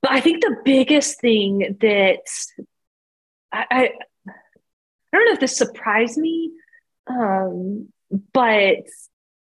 but 0.00 0.10
i 0.10 0.20
think 0.20 0.42
the 0.42 0.56
biggest 0.64 1.20
thing 1.20 1.76
that 1.80 2.24
I, 3.52 3.64
I 3.70 3.90
i 4.26 5.16
don't 5.16 5.26
know 5.26 5.32
if 5.32 5.40
this 5.40 5.56
surprised 5.56 6.18
me 6.18 6.52
um 7.06 7.88
but 8.32 8.84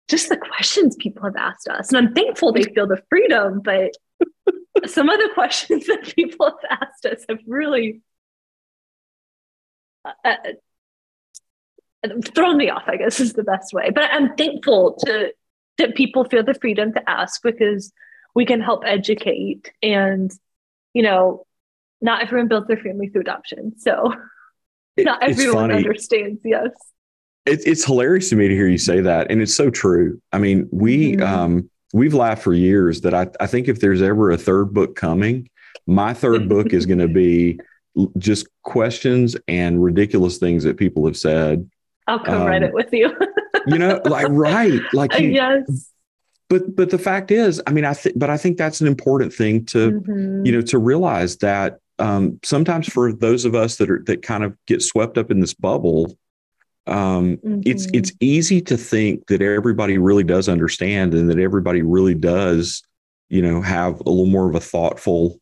just 0.08 0.30
the 0.30 0.38
questions 0.38 0.96
people 0.96 1.24
have 1.24 1.36
asked 1.36 1.68
us 1.68 1.90
and 1.92 1.98
i'm 1.98 2.14
thankful 2.14 2.52
they 2.52 2.64
feel 2.64 2.88
the 2.88 3.02
freedom 3.10 3.62
but 3.64 3.92
some 4.86 5.10
of 5.10 5.20
the 5.20 5.30
questions 5.34 5.88
that 5.88 6.14
people 6.16 6.46
have 6.46 6.80
asked 6.82 7.06
us 7.06 7.26
have 7.28 7.40
really 7.48 8.02
uh, 10.06 10.12
uh, 10.24 10.36
thrown 12.34 12.58
me 12.58 12.70
off, 12.70 12.84
I 12.88 12.98
guess 12.98 13.20
is 13.20 13.34
the 13.34 13.44
best 13.44 13.74
way. 13.74 13.90
But 13.90 14.12
I'm 14.12 14.36
thankful 14.36 14.98
to 15.06 15.34
that 15.78 15.96
people 15.96 16.26
feel 16.26 16.44
the 16.44 16.54
freedom 16.56 16.94
to 16.94 17.10
ask 17.10 17.42
because 17.44 17.92
we 18.34 18.46
can 18.46 18.62
help 18.62 18.84
educate 18.86 19.72
and 19.82 20.32
you 20.94 21.04
know, 21.04 21.46
not 22.02 22.24
everyone 22.24 22.48
builds 22.48 22.68
their 22.68 22.78
family 22.78 23.08
through 23.10 23.22
adoption. 23.22 23.78
So 23.78 24.16
it, 24.96 25.06
not 25.06 25.22
everyone 25.22 25.72
understands, 25.72 26.42
yes. 26.44 26.72
It, 27.46 27.62
it's 27.68 27.86
hilarious 27.86 28.30
to 28.30 28.36
me 28.36 28.48
to 28.48 28.56
hear 28.56 28.68
you 28.68 28.80
say 28.80 29.02
that. 29.02 29.30
And 29.30 29.40
it's 29.40 29.54
so 29.56 29.70
true. 29.70 30.20
I 30.32 30.40
mean, 30.40 30.68
we 30.72 31.14
mm-hmm. 31.14 31.22
um 31.22 31.70
we've 31.94 32.16
laughed 32.16 32.44
for 32.44 32.54
years 32.54 33.02
that 33.02 33.14
I, 33.14 33.28
I 33.40 33.48
think 33.48 33.68
if 33.68 33.80
there's 33.80 34.02
ever 34.02 34.32
a 34.32 34.38
third 34.38 34.74
book 34.74 34.96
coming, 34.96 35.50
my 35.86 36.14
third 36.14 36.50
book 36.54 36.74
is 36.74 36.86
going 36.88 37.00
to 37.00 37.08
be 37.08 37.60
just 38.18 38.48
questions 38.64 39.36
and 39.48 39.84
ridiculous 39.84 40.38
things 40.38 40.64
that 40.64 40.78
people 40.78 41.06
have 41.06 41.18
said. 41.18 41.70
I'll 42.08 42.20
come 42.20 42.42
um, 42.42 42.48
write 42.48 42.64
it 42.64 42.74
with 42.74 42.92
you. 42.94 43.16
you 43.68 43.78
know, 43.78 44.02
like 44.06 44.28
right, 44.30 44.82
like 44.94 45.18
you, 45.20 45.30
yes. 45.30 45.92
But 46.50 46.76
but 46.76 46.90
the 46.90 46.98
fact 46.98 47.32
is, 47.32 47.62
I 47.68 47.72
mean, 47.72 47.86
I 47.86 47.94
think, 47.94 48.18
but 48.18 48.30
I 48.30 48.38
think 48.38 48.58
that's 48.58 48.80
an 48.80 48.88
important 48.88 49.34
thing 49.34 49.66
to 49.66 49.92
mm-hmm. 49.92 50.46
you 50.46 50.52
know 50.54 50.62
to 50.62 50.80
realize 50.80 51.38
that 51.38 51.80
um, 52.00 52.40
sometimes 52.44 52.88
for 52.88 53.12
those 53.12 53.44
of 53.44 53.56
us 53.56 53.78
that 53.78 53.90
are 53.90 54.02
that 54.06 54.22
kind 54.22 54.44
of 54.44 54.56
get 54.66 54.82
swept 54.82 55.18
up 55.18 55.30
in 55.32 55.42
this 55.42 55.54
bubble, 55.54 56.18
um, 56.86 57.38
mm-hmm. 57.38 57.62
it's 57.66 57.88
it's 57.94 58.14
easy 58.22 58.62
to 58.62 58.78
think 58.78 59.28
that 59.28 59.42
everybody 59.42 59.98
really 59.98 60.24
does 60.24 60.48
understand 60.48 61.14
and 61.14 61.30
that 61.30 61.40
everybody 61.40 61.82
really 61.82 62.16
does, 62.16 62.82
you 63.28 63.42
know, 63.42 63.62
have 63.62 64.00
a 64.00 64.10
little 64.10 64.28
more 64.28 64.48
of 64.48 64.56
a 64.56 64.62
thoughtful 64.62 65.42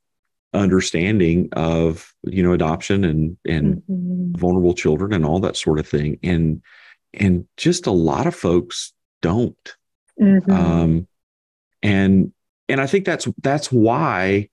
understanding 0.56 1.50
of 1.54 2.14
you 2.24 2.42
know 2.42 2.54
adoption 2.54 3.04
and 3.04 3.38
and 3.46 3.82
mm-hmm. 3.90 4.38
vulnerable 4.38 4.74
children 4.74 5.14
and 5.14 5.26
all 5.26 5.40
that 5.40 5.58
sort 5.58 5.80
of 5.80 5.88
thing 5.88 6.18
and 6.24 6.62
and 7.14 7.48
just 7.58 7.88
a 7.88 7.92
lot 7.92 8.28
of 8.28 8.36
folks 8.36 8.94
don't 9.22 9.76
mm-hmm. 10.20 10.52
um 10.52 11.08
and 11.84 12.32
and 12.70 12.82
i 12.82 12.88
think 12.88 13.06
that's 13.06 13.28
that's 13.42 13.72
why 13.72 14.50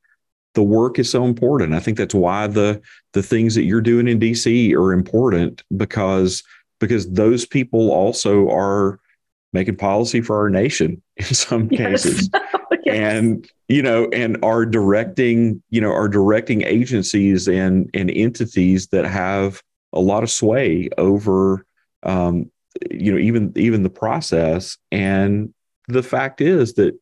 the 0.54 0.62
work 0.62 0.98
is 0.98 1.10
so 1.10 1.24
important 1.24 1.74
i 1.74 1.80
think 1.80 1.96
that's 1.96 2.14
why 2.14 2.46
the 2.46 2.80
the 3.12 3.22
things 3.22 3.54
that 3.54 3.64
you're 3.64 3.80
doing 3.80 4.08
in 4.08 4.18
dc 4.18 4.74
are 4.74 4.92
important 4.92 5.62
because 5.76 6.42
because 6.80 7.10
those 7.12 7.46
people 7.46 7.90
also 7.90 8.50
are 8.50 8.98
making 9.52 9.76
policy 9.76 10.20
for 10.20 10.36
our 10.38 10.50
nation 10.50 11.02
in 11.16 11.24
some 11.24 11.68
yes. 11.70 12.04
cases 12.04 12.30
yes. 12.84 12.94
and 12.94 13.48
you 13.68 13.82
know 13.82 14.08
and 14.12 14.38
are 14.42 14.66
directing 14.66 15.62
you 15.70 15.80
know 15.80 15.92
are 15.92 16.08
directing 16.08 16.62
agencies 16.62 17.48
and 17.48 17.88
and 17.94 18.10
entities 18.10 18.88
that 18.88 19.04
have 19.04 19.62
a 19.92 20.00
lot 20.00 20.22
of 20.22 20.30
sway 20.30 20.88
over 20.98 21.66
um, 22.04 22.50
you 22.90 23.12
know 23.12 23.18
even 23.18 23.52
even 23.56 23.82
the 23.82 23.90
process 23.90 24.78
and 24.90 25.52
the 25.88 26.02
fact 26.02 26.40
is 26.40 26.74
that 26.74 26.98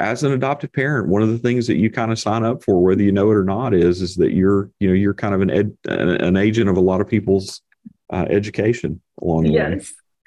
as 0.00 0.22
an 0.22 0.32
adoptive 0.32 0.72
parent 0.72 1.08
one 1.08 1.20
of 1.20 1.28
the 1.28 1.38
things 1.38 1.66
that 1.66 1.76
you 1.76 1.90
kind 1.90 2.10
of 2.10 2.18
sign 2.18 2.44
up 2.44 2.64
for 2.64 2.82
whether 2.82 3.02
you 3.02 3.12
know 3.12 3.30
it 3.30 3.34
or 3.34 3.44
not 3.44 3.74
is 3.74 4.00
is 4.00 4.16
that 4.16 4.32
you're 4.32 4.70
you 4.80 4.88
know 4.88 4.94
you're 4.94 5.12
kind 5.12 5.34
of 5.34 5.42
an 5.42 5.50
ed, 5.50 5.76
an 5.84 6.36
agent 6.36 6.70
of 6.70 6.76
a 6.78 6.80
lot 6.80 7.00
of 7.00 7.06
people's 7.06 7.60
uh, 8.10 8.26
education 8.30 9.00
along 9.20 9.44
the 9.44 9.50
yes. 9.50 9.70
way 9.70 9.84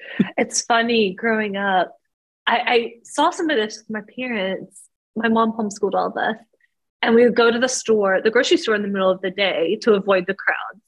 it's 0.38 0.62
funny 0.62 1.14
growing 1.14 1.58
up 1.58 1.96
I, 2.48 2.58
I 2.68 2.94
saw 3.04 3.32
some 3.32 3.50
of 3.50 3.58
this 3.58 3.78
with 3.78 3.90
my 3.90 4.02
parents 4.16 4.86
my 5.16 5.30
mom 5.30 5.54
homeschooled 5.54 5.94
all 5.94 6.08
of 6.08 6.18
us. 6.18 6.38
And 7.02 7.16
we 7.16 7.24
would 7.24 7.36
go 7.36 7.52
to 7.52 7.60
the 7.60 7.70
store, 7.70 8.22
the 8.22 8.32
grocery 8.32 8.58
store 8.58 8.76
in 8.76 8.82
the 8.82 8.88
middle 8.88 9.10
of 9.10 9.22
the 9.22 9.32
day 9.32 9.78
to 9.82 9.94
avoid 9.94 10.26
the 10.28 10.34
crowds 10.34 10.82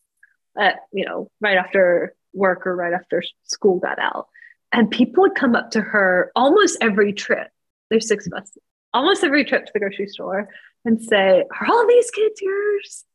at, 0.58 0.80
you 0.92 1.06
know, 1.06 1.30
right 1.42 1.58
after 1.58 2.16
work 2.34 2.66
or 2.66 2.76
right 2.76 2.94
after 2.94 3.24
school 3.44 3.80
got 3.80 4.00
out. 4.00 4.28
And 4.72 4.90
people 4.90 5.22
would 5.22 5.36
come 5.36 5.56
up 5.56 5.72
to 5.72 5.82
her 5.82 6.32
almost 6.36 6.78
every 6.82 7.14
trip. 7.14 7.50
There's 7.90 8.08
six 8.08 8.28
of 8.28 8.34
us, 8.34 8.58
almost 8.94 9.24
every 9.24 9.46
trip 9.46 9.66
to 9.66 9.72
the 9.74 9.80
grocery 9.80 10.08
store 10.08 10.50
and 10.84 11.02
say, 11.02 11.44
Are 11.60 11.68
all 11.68 11.88
these 11.88 12.12
kids 12.12 12.42
yours? 12.42 13.06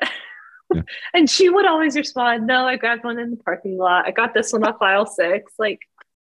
And 1.14 1.30
she 1.30 1.48
would 1.48 1.66
always 1.66 1.96
respond, 1.96 2.46
No, 2.46 2.66
I 2.66 2.76
grabbed 2.76 3.04
one 3.04 3.18
in 3.18 3.30
the 3.30 3.36
parking 3.36 3.78
lot. 3.78 4.06
I 4.06 4.10
got 4.10 4.34
this 4.34 4.52
one 4.52 4.64
off 4.64 4.80
aisle 4.82 5.06
six. 5.06 5.52
Like, 5.58 5.80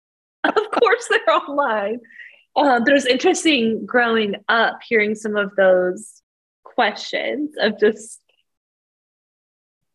of 0.43 0.53
course 0.53 1.07
they're 1.09 1.35
online. 1.35 1.99
Um, 2.55 2.83
but 2.83 2.89
it 2.89 2.93
was 2.93 3.05
interesting 3.05 3.85
growing 3.85 4.35
up 4.49 4.79
hearing 4.87 5.15
some 5.15 5.37
of 5.37 5.55
those 5.55 6.21
questions 6.63 7.51
of 7.59 7.79
just 7.79 8.19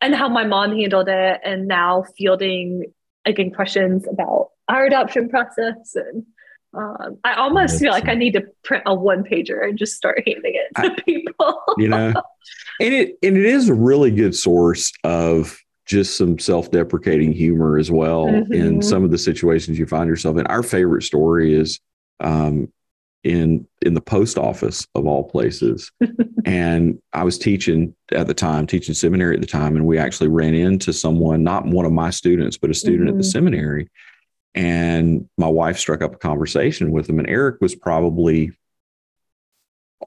and 0.00 0.14
how 0.14 0.28
my 0.28 0.44
mom 0.44 0.76
handled 0.76 1.08
it 1.08 1.40
and 1.44 1.66
now 1.66 2.04
fielding 2.16 2.92
again 3.24 3.50
questions 3.50 4.06
about 4.10 4.50
our 4.68 4.86
adoption 4.86 5.28
process 5.28 5.94
and 5.94 6.24
um, 6.76 7.18
I 7.24 7.34
almost 7.34 7.72
That's, 7.72 7.82
feel 7.82 7.92
like 7.92 8.08
I 8.08 8.14
need 8.14 8.32
to 8.32 8.42
print 8.64 8.82
a 8.86 8.94
one 8.94 9.24
pager 9.24 9.66
and 9.66 9.78
just 9.78 9.94
start 9.94 10.22
handing 10.26 10.54
it 10.54 10.74
to 10.76 10.92
I, 10.92 11.02
people. 11.02 11.62
you 11.78 11.88
know, 11.88 12.12
and 12.80 12.94
it 12.94 13.18
and 13.22 13.36
it 13.36 13.44
is 13.44 13.68
a 13.68 13.74
really 13.74 14.10
good 14.10 14.34
source 14.34 14.92
of 15.04 15.58
just 15.86 16.16
some 16.16 16.38
self-deprecating 16.38 17.32
humor 17.32 17.78
as 17.78 17.90
well 17.90 18.26
mm-hmm. 18.26 18.52
in 18.52 18.82
some 18.82 19.04
of 19.04 19.10
the 19.10 19.18
situations 19.18 19.78
you 19.78 19.86
find 19.86 20.08
yourself 20.08 20.36
in. 20.36 20.46
Our 20.48 20.64
favorite 20.64 21.02
story 21.02 21.54
is 21.54 21.80
um, 22.20 22.72
in 23.24 23.66
in 23.82 23.94
the 23.94 24.00
post 24.00 24.36
office 24.36 24.86
of 24.94 25.06
all 25.06 25.24
places. 25.24 25.90
and 26.44 27.00
I 27.12 27.24
was 27.24 27.38
teaching 27.38 27.94
at 28.12 28.26
the 28.26 28.34
time, 28.34 28.66
teaching 28.66 28.94
seminary 28.94 29.34
at 29.34 29.40
the 29.40 29.46
time, 29.46 29.76
and 29.76 29.86
we 29.86 29.98
actually 29.98 30.28
ran 30.28 30.54
into 30.54 30.92
someone, 30.92 31.42
not 31.42 31.66
one 31.66 31.86
of 31.86 31.92
my 31.92 32.10
students, 32.10 32.56
but 32.56 32.70
a 32.70 32.74
student 32.74 33.02
mm-hmm. 33.02 33.08
at 33.08 33.14
the 33.16 33.22
mm-hmm. 33.22 33.30
seminary. 33.30 33.88
And 34.56 35.28
my 35.36 35.48
wife 35.48 35.78
struck 35.78 36.00
up 36.00 36.14
a 36.14 36.18
conversation 36.18 36.90
with 36.90 37.08
him, 37.08 37.18
and 37.18 37.28
Eric 37.28 37.60
was 37.60 37.74
probably 37.74 38.52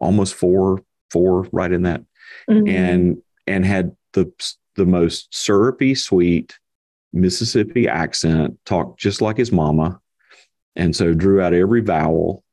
almost 0.02 0.34
four, 0.34 0.82
four, 1.12 1.48
right 1.52 1.72
in 1.72 1.84
that, 1.84 2.02
mm-hmm. 2.50 2.68
and 2.68 3.22
and 3.46 3.64
had 3.64 3.96
the 4.14 4.32
the 4.76 4.88
most 4.88 5.28
syrupy, 5.32 5.94
sweet 5.94 6.58
Mississippi 7.14 7.88
accent, 7.88 8.58
talked 8.66 9.00
just 9.00 9.22
like 9.22 9.38
his 9.38 9.52
mama, 9.52 10.02
and 10.76 10.96
so 10.96 11.14
drew 11.14 11.42
out 11.42 11.54
every 11.54 11.82
vowel. 11.82 12.44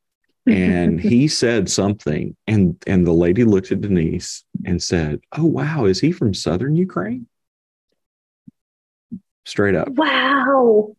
And 0.46 1.00
he 1.00 1.28
said 1.28 1.70
something 1.70 2.36
and 2.46 2.76
and 2.86 3.06
the 3.06 3.12
lady 3.12 3.44
looked 3.44 3.72
at 3.72 3.80
denise 3.80 4.44
and 4.64 4.80
said 4.80 5.20
oh 5.32 5.44
wow 5.44 5.86
is 5.86 5.98
he 5.98 6.12
from 6.12 6.34
southern 6.34 6.76
ukraine? 6.76 7.26
Straight 9.44 9.74
up. 9.74 9.88
Wow 9.88 10.94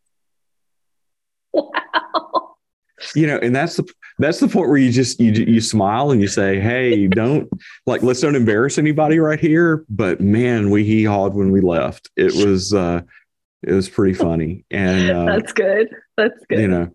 wow 1.58 2.56
you 3.16 3.28
know 3.28 3.38
and 3.38 3.56
that's 3.56 3.78
the 3.78 3.88
that's 4.20 4.40
the 4.40 4.48
point 4.48 4.70
where 4.70 4.78
you 4.78 4.92
just 4.92 5.20
you 5.20 5.32
you 5.32 5.62
smile 5.62 6.12
and 6.12 6.22
you 6.22 6.28
say 6.28 6.60
hey 6.60 7.08
don't 7.08 7.50
like 7.86 8.02
let's 8.02 8.22
don't 8.22 8.36
embarrass 8.36 8.78
anybody 8.78 9.20
right 9.20 9.40
here. 9.40 9.86
But 9.90 10.20
man 10.20 10.70
we 10.72 10.84
hee 10.84 11.04
hawed 11.04 11.36
when 11.36 11.52
we 11.52 11.62
left. 11.62 12.10
It 12.16 12.34
was 12.34 12.74
uh 12.74 13.02
it 13.64 13.74
was 13.74 13.90
pretty 13.90 14.14
funny. 14.14 14.66
And 14.72 15.12
uh, 15.12 15.26
that's 15.26 15.54
good. 15.54 15.90
That's 16.16 16.46
good. 16.50 16.60
you 16.60 16.68
know 16.68 16.92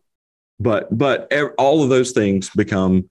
but 0.63 0.97
but 0.97 1.33
all 1.59 1.83
of 1.83 1.89
those 1.89 2.13
things 2.13 2.51
become 2.51 3.09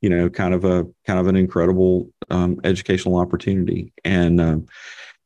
you 0.00 0.08
know 0.08 0.28
kind 0.28 0.54
of 0.54 0.64
a 0.64 0.86
kind 1.06 1.18
of 1.18 1.26
an 1.26 1.36
incredible 1.36 2.10
um, 2.30 2.60
educational 2.64 3.16
opportunity. 3.16 3.92
And 4.04 4.40
um, 4.40 4.66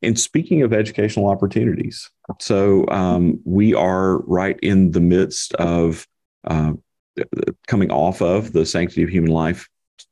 and 0.03 0.19
speaking 0.19 0.63
of 0.63 0.73
educational 0.73 1.29
opportunities 1.29 2.11
so 2.41 2.87
um, 2.89 3.41
we 3.45 3.75
are 3.75 4.19
right 4.19 4.59
in 4.61 4.91
the 4.93 5.01
midst 5.01 5.55
of 5.55 6.07
uh, 6.47 6.73
coming 7.67 7.91
off 7.91 8.23
of 8.23 8.53
the 8.53 8.65
sanctity 8.67 9.03
of 9.03 9.09
human 9.09 9.31
life 9.31 9.69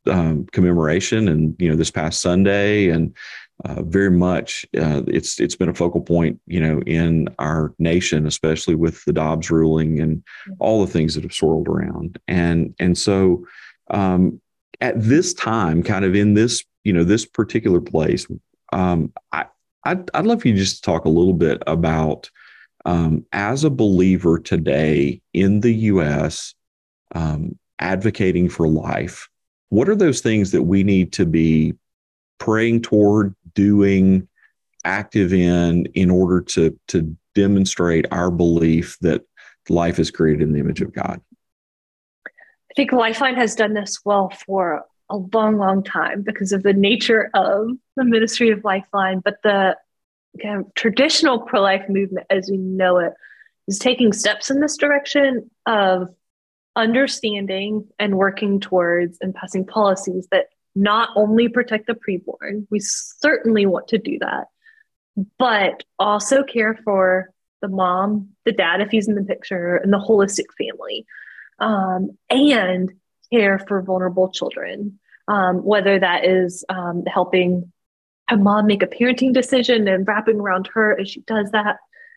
um, 0.07 0.47
commemoration 0.53 1.29
and 1.29 1.55
you 1.59 1.69
know 1.69 1.77
this 1.77 1.91
past 1.91 2.21
sunday 2.21 2.89
and 2.89 3.15
uh, 3.65 3.83
very 3.83 4.11
much 4.11 4.67
uh, 4.77 5.03
it's 5.07 5.41
it's 5.41 5.57
been 5.57 5.69
a 5.69 5.75
focal 5.75 6.01
point 6.01 6.39
you 6.47 6.61
know 6.61 6.81
in 6.83 7.29
our 7.39 7.75
nation 7.79 8.27
especially 8.27 8.75
with 8.75 9.03
the 9.05 9.13
Dobbs 9.13 9.51
ruling 9.51 9.99
and 9.99 10.23
all 10.59 10.85
the 10.85 10.93
things 10.93 11.15
that 11.15 11.23
have 11.23 11.33
swirled 11.33 11.69
around. 11.69 12.19
And 12.29 12.75
and 12.79 12.99
so 12.99 13.47
um, 13.91 14.41
at 14.81 15.01
this 15.01 15.33
time 15.33 15.83
kind 15.83 16.05
of 16.05 16.15
in 16.15 16.35
this 16.35 16.65
you 16.85 16.93
know 16.93 17.05
this 17.05 17.25
particular 17.25 17.81
place 17.81 18.27
um, 18.73 19.13
I 19.33 19.47
I'd, 19.87 20.11
I'd 20.15 20.27
love 20.27 20.43
for 20.43 20.49
you 20.49 20.55
just 20.55 20.77
to 20.77 20.83
talk 20.83 21.05
a 21.05 21.11
little 21.11 21.33
bit 21.33 21.63
about 21.67 22.31
um, 22.85 23.25
as 23.33 23.65
a 23.65 23.71
believer 23.71 24.39
today 24.39 25.21
in 25.33 25.61
the 25.61 25.73
U.S. 25.75 26.55
Um, 27.15 27.59
advocating 27.79 28.49
for 28.49 28.69
life 28.69 29.29
what 29.69 29.89
are 29.89 29.97
those 29.97 30.21
things 30.21 30.53
that 30.53 30.63
we 30.63 30.85
need 30.85 31.13
to 31.15 31.27
be 31.27 31.75
praying 32.39 32.83
toward, 32.83 33.35
doing, 33.55 34.29
active 34.85 35.33
in, 35.33 35.87
in 35.95 36.11
order 36.11 36.41
to, 36.41 36.79
to 36.89 37.17
demonstrate 37.35 38.07
our 38.13 38.31
belief 38.31 38.97
that 39.01 39.23
life 39.69 39.99
is 39.99 40.11
created 40.11 40.43
in 40.43 40.53
the 40.53 40.61
image 40.61 40.81
of 40.81 40.93
God? 40.93 41.21
I 42.27 42.75
think 42.77 42.93
Lifeline 42.93 43.35
has 43.37 43.55
done 43.55 43.75
this 43.75 44.01
well 44.05 44.31
for 44.47 44.85
a 45.09 45.17
long, 45.17 45.57
long 45.57 45.83
time 45.83 46.23
because 46.23 46.53
of 46.53 46.63
the 46.63 46.73
nature 46.73 47.31
of 47.35 47.69
the 47.97 48.05
ministry 48.05 48.51
of 48.51 48.65
Lifeline. 48.65 49.21
But 49.21 49.39
the 49.43 49.77
kind 50.43 50.61
of 50.61 50.75
traditional 50.75 51.41
pro 51.41 51.61
life 51.61 51.89
movement, 51.89 52.27
as 52.31 52.49
we 52.51 52.57
know 52.57 52.99
it, 52.99 53.13
is 53.69 53.79
taking 53.79 54.13
steps 54.13 54.51
in 54.51 54.61
this 54.61 54.77
direction 54.77 55.51
of 55.67 56.09
understanding 56.75 57.89
and 57.99 58.17
working 58.17 58.61
towards 58.61 59.19
and 59.21 59.35
passing 59.35 59.65
policies 59.67 60.29
that 60.31 60.47
not 60.75 61.09
only 61.17 61.49
protect 61.49 61.87
the 61.87 61.95
preborn, 61.95 62.67
we 62.71 62.79
certainly 62.81 63.65
want 63.65 63.89
to 63.89 63.99
do 63.99 64.19
that, 64.19 64.49
but 65.39 65.83
also 65.99 66.45
care 66.45 66.79
for 66.85 67.31
the 67.63 67.69
mom, 67.69 68.29
the 68.45 68.53
dad, 68.53 68.83
if 68.83 68.91
he's 68.91 69.09
in 69.09 69.15
the 69.15 69.23
picture, 69.23 69.77
and 69.77 69.91
the 69.91 69.99
holistic 69.99 70.45
family, 70.59 71.07
um, 71.59 72.11
and 72.29 72.93
care 73.33 73.59
for 73.67 73.83
vulnerable 73.83 74.31
children, 74.31 74.99
um, 75.29 75.65
whether 75.65 75.99
that 75.99 76.25
is 76.25 76.65
um, 76.69 77.05
helping 77.07 77.73
a 78.29 78.37
mom 78.37 78.67
make 78.67 78.83
a 78.83 78.87
parenting 78.87 79.33
decision 79.33 79.87
and 79.87 80.07
wrapping 80.07 80.41
around 80.41 80.69
her 80.75 80.99
as 80.99 81.11
she 81.11 81.21
does 81.21 81.51
that, 81.53 81.77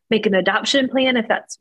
make 0.09 0.25
an 0.25 0.33
adoption 0.33 0.89
plan 0.89 1.17
if 1.17 1.27
that's 1.27 1.59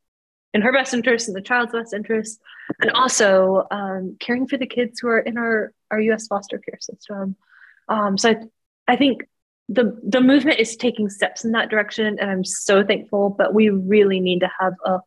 in 0.55 0.63
her 0.63 0.73
best 0.73 0.95
interest 0.95 1.29
and 1.29 1.37
the 1.37 1.43
child's 1.43 1.73
best 1.73 1.93
interest, 1.93 2.41
and 2.81 2.91
also 2.93 3.67
um, 3.71 4.17
caring 4.19 4.47
for 4.47 4.57
the 4.57 4.67
kids 4.67 4.99
who 5.01 5.09
are 5.09 5.19
in 5.19 5.37
our, 5.37 5.73
our 5.91 6.01
US 6.01 6.27
foster 6.27 6.59
care 6.59 6.79
system. 6.81 7.37
Um, 7.89 8.17
so 8.17 8.31
I, 8.31 8.37
I 8.93 8.97
think 8.97 9.25
the 9.69 10.01
the 10.03 10.23
movement 10.23 10.59
is 10.59 10.77
taking 10.77 11.11
steps 11.11 11.45
in 11.45 11.53
that 11.53 11.69
direction, 11.69 12.19
and 12.19 12.31
I'm 12.31 12.45
so 12.45 12.83
thankful. 12.83 13.35
But 13.37 13.53
we 13.53 13.69
really 13.69 14.21
need 14.21 14.41
to 14.41 14.51
have 14.59 14.73
a 14.85 15.01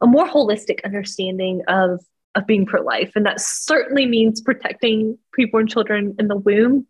a 0.00 0.06
more 0.06 0.28
holistic 0.28 0.84
understanding 0.84 1.62
of 1.68 2.00
of 2.34 2.46
being 2.46 2.66
pro 2.66 2.82
life, 2.82 3.12
and 3.16 3.26
that 3.26 3.40
certainly 3.40 4.06
means 4.06 4.40
protecting 4.40 5.18
preborn 5.38 5.68
children 5.68 6.14
in 6.18 6.28
the 6.28 6.36
womb. 6.36 6.86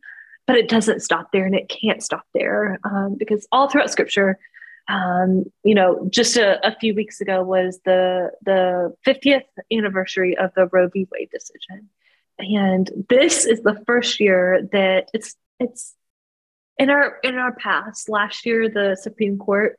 But 0.47 0.57
it 0.57 0.69
doesn't 0.69 1.01
stop 1.01 1.31
there, 1.33 1.47
and 1.47 1.55
it 1.55 1.69
can't 1.69 2.03
stop 2.03 2.25
there 2.35 2.81
um, 2.85 3.17
because 3.19 3.47
all 3.53 3.69
throughout 3.69 3.91
Scripture, 3.91 4.39
um, 4.89 5.45
you 5.63 5.75
know, 5.75 6.09
just 6.11 6.37
a, 6.37 6.67
a, 6.67 6.75
few 6.75 6.95
weeks 6.95 7.21
ago 7.21 7.43
was 7.43 7.79
the 7.85 8.33
the 8.43 8.93
50th 9.07 9.45
anniversary 9.73 10.37
of 10.37 10.51
the 10.57 10.67
Roe 10.73 10.89
v. 10.89 11.07
Wade 11.13 11.31
decision, 11.31 11.89
and 12.39 12.91
this 13.09 13.47
is 13.47 13.63
the 13.63 13.81
first 13.87 14.19
year 14.19 14.69
that 14.73 15.09
it's 15.15 15.37
it's 15.61 15.95
in 16.79 16.91
our 16.91 17.19
in 17.23 17.37
our 17.37 17.55
past. 17.55 18.09
Last 18.09 18.45
year, 18.45 18.69
the 18.69 18.97
Supreme 19.01 19.39
Court 19.39 19.79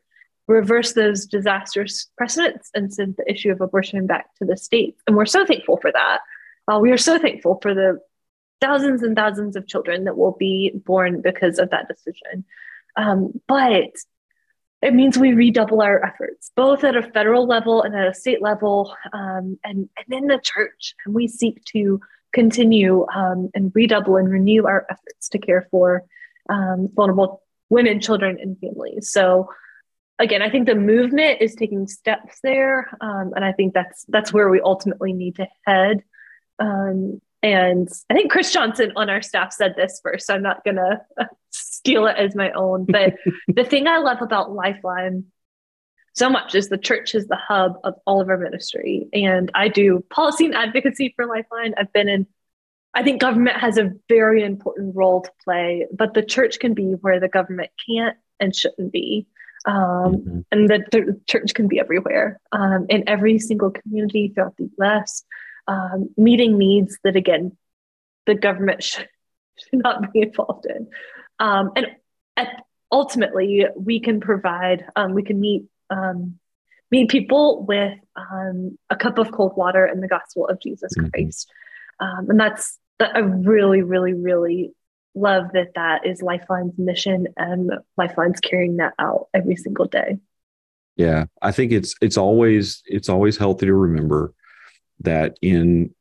reversed 0.52 0.96
those 0.96 1.26
disastrous 1.26 2.10
precedents 2.18 2.70
and 2.74 2.94
sent 2.94 3.18
the 3.18 3.30
issue 3.30 3.52
of 3.52 3.62
abortion 3.62 4.06
back 4.08 4.28
to 4.36 4.46
the 4.46 4.58
states, 4.58 5.02
and 5.08 5.16
we're 5.16 5.26
so 5.26 5.46
thankful 5.46 5.78
for 5.82 5.92
that. 5.92 6.20
Uh, 6.68 6.80
we 6.80 6.92
are 6.92 6.98
so 6.98 7.18
thankful 7.18 7.60
for 7.62 7.74
the 7.74 8.00
thousands 8.62 9.02
and 9.02 9.16
thousands 9.16 9.56
of 9.56 9.68
children 9.68 10.06
that 10.06 10.18
will 10.18 10.36
be 10.38 10.72
born 10.74 11.22
because 11.22 11.58
of 11.60 11.72
that 11.72 11.88
decision. 11.88 12.46
Um, 12.96 13.42
but 13.48 13.92
it 14.82 14.94
means 14.94 15.18
we 15.18 15.34
redouble 15.34 15.82
our 15.82 16.04
efforts, 16.04 16.52
both 16.56 16.84
at 16.84 16.96
a 16.96 17.04
federal 17.04 17.46
level 17.46 17.84
and 17.84 17.96
at 17.96 18.08
a 18.08 18.14
state 18.14 18.42
level, 18.42 18.96
um, 19.14 19.60
and, 19.64 19.90
and 19.98 20.10
in 20.10 20.28
the 20.28 20.40
church. 20.42 20.96
And 21.06 21.14
we 21.14 21.28
seek 21.28 21.64
to 21.66 22.00
continue 22.34 23.06
um, 23.14 23.50
and 23.54 23.72
redouble 23.76 24.18
and 24.18 24.30
renew 24.30 24.66
our 24.66 24.86
efforts 24.90 25.30
to 25.30 25.40
care 25.40 25.68
for 25.70 26.04
um, 26.50 26.90
vulnerable 26.94 27.44
women, 27.70 28.00
children, 28.00 28.38
and 28.42 28.58
families. 28.60 29.12
So, 29.12 29.50
again, 30.20 30.42
I 30.42 30.50
think 30.50 30.68
the 30.68 30.76
movement 30.76 31.42
is 31.42 31.56
taking 31.56 31.88
steps 31.88 32.40
there, 32.44 32.90
um, 33.02 33.34
and 33.36 33.44
I 33.44 33.52
think 33.52 33.74
that's 33.74 34.06
that's 34.08 34.34
where 34.34 34.50
we 34.50 34.62
ultimately 34.62 35.14
need 35.14 35.36
to 35.38 35.48
head. 35.66 36.04
Um, 36.60 37.22
and 37.44 37.90
I 38.10 38.14
think 38.14 38.32
Chris 38.32 38.54
Johnson 38.54 38.94
on 38.96 39.10
our 39.10 39.22
staff 39.22 39.52
said 39.52 39.74
this 39.76 40.00
first, 40.04 40.28
so 40.28 40.36
I'm 40.36 40.44
not 40.44 40.64
going 40.64 40.76
to 40.78 41.02
steal 41.50 42.06
it 42.08 42.18
as 42.18 42.36
my 42.36 42.52
own. 42.52 42.86
But 42.86 43.16
the 43.48 43.64
thing 43.64 43.88
I 43.88 43.98
love 43.98 44.22
about 44.22 44.52
Lifeline 44.52 45.26
so 46.14 46.30
much 46.30 46.56
is 46.56 46.68
the 46.68 46.78
church 46.78 47.16
is 47.16 47.28
the 47.28 47.38
hub 47.38 47.78
of 47.84 47.96
all 48.06 48.22
of 48.22 48.30
our 48.30 48.38
ministry. 48.38 49.08
And 49.14 49.50
I 49.54 49.70
do 49.70 50.04
policy 50.10 50.46
and 50.46 50.56
advocacy 50.56 51.14
for 51.16 51.26
Lifeline. 51.26 51.74
I've 51.78 51.94
been 51.94 52.10
in, 52.10 52.28
I 52.94 53.04
think 53.04 53.22
government 53.22 53.58
has 53.58 53.78
a 53.78 53.92
very 54.10 54.44
important 54.44 54.96
role 54.96 55.22
to 55.22 55.32
play, 55.44 55.88
but 55.92 56.14
the 56.14 56.22
church 56.22 56.60
can 56.60 56.74
be 56.74 56.92
where 57.00 57.20
the 57.20 57.30
government 57.30 57.72
can't 57.88 58.18
and 58.40 58.54
shouldn't 58.54 58.92
be. 58.92 59.28
Um, 59.66 59.76
mm-hmm. 59.76 60.40
And 60.52 60.70
the, 60.70 60.84
the, 60.92 61.22
church 61.28 61.54
can 61.54 61.68
be 61.68 61.80
everywhere 61.80 62.40
um, 62.52 62.88
in 62.90 63.08
every 63.08 63.38
single 63.38 63.70
community 63.70 64.32
throughout 64.34 64.58
the 64.58 64.70
US 64.80 65.24
um, 65.68 66.10
meeting 66.18 66.58
needs 66.58 66.98
that 67.04 67.16
again 67.16 67.58
the 68.26 68.36
government 68.36 68.84
should, 68.84 69.08
should 69.58 69.84
not 69.84 70.12
be 70.12 70.22
involved 70.22 70.66
in 70.66 70.88
um, 71.40 71.72
and 71.76 71.88
at, 72.38 72.64
ultimately 72.92 73.66
we 73.76 74.00
can 74.00 74.20
provide 74.20 74.86
um, 74.96 75.14
we 75.14 75.24
can 75.24 75.40
meet 75.40 75.66
um, 75.90 76.40
meet 76.90 77.10
people 77.10 77.66
with 77.66 77.98
um, 78.16 78.78
a 78.90 78.96
cup 78.96 79.18
of 79.18 79.32
cold 79.32 79.56
water 79.56 79.86
and 79.86 80.02
the 80.02 80.08
gospel 80.08 80.48
of 80.48 80.60
jesus 80.60 80.92
mm-hmm. 80.98 81.10
christ 81.10 81.50
um, 82.00 82.30
and 82.30 82.40
that's 82.40 82.78
that 83.00 83.16
i 83.16 83.20
really 83.20 83.82
really 83.82 84.14
really 84.14 84.74
love 85.14 85.46
that 85.54 85.74
that 85.76 86.06
is 86.06 86.22
lifeline's 86.22 86.78
mission 86.78 87.28
and 87.38 87.72
lifeline's 87.98 88.40
carrying 88.40 88.78
that 88.78 88.94
out 89.00 89.28
every 89.34 89.56
single 89.56 89.86
day 89.86 90.18
yeah 90.96 91.26
i 91.42 91.52
think 91.52 91.72
it's 91.72 91.96
it's 92.02 92.18
always 92.18 92.82
it's 92.86 93.10
always 93.10 93.38
healthy 93.38 93.66
to 93.66 93.74
remember 93.74 94.34
that 95.02 95.38
in 95.42 95.94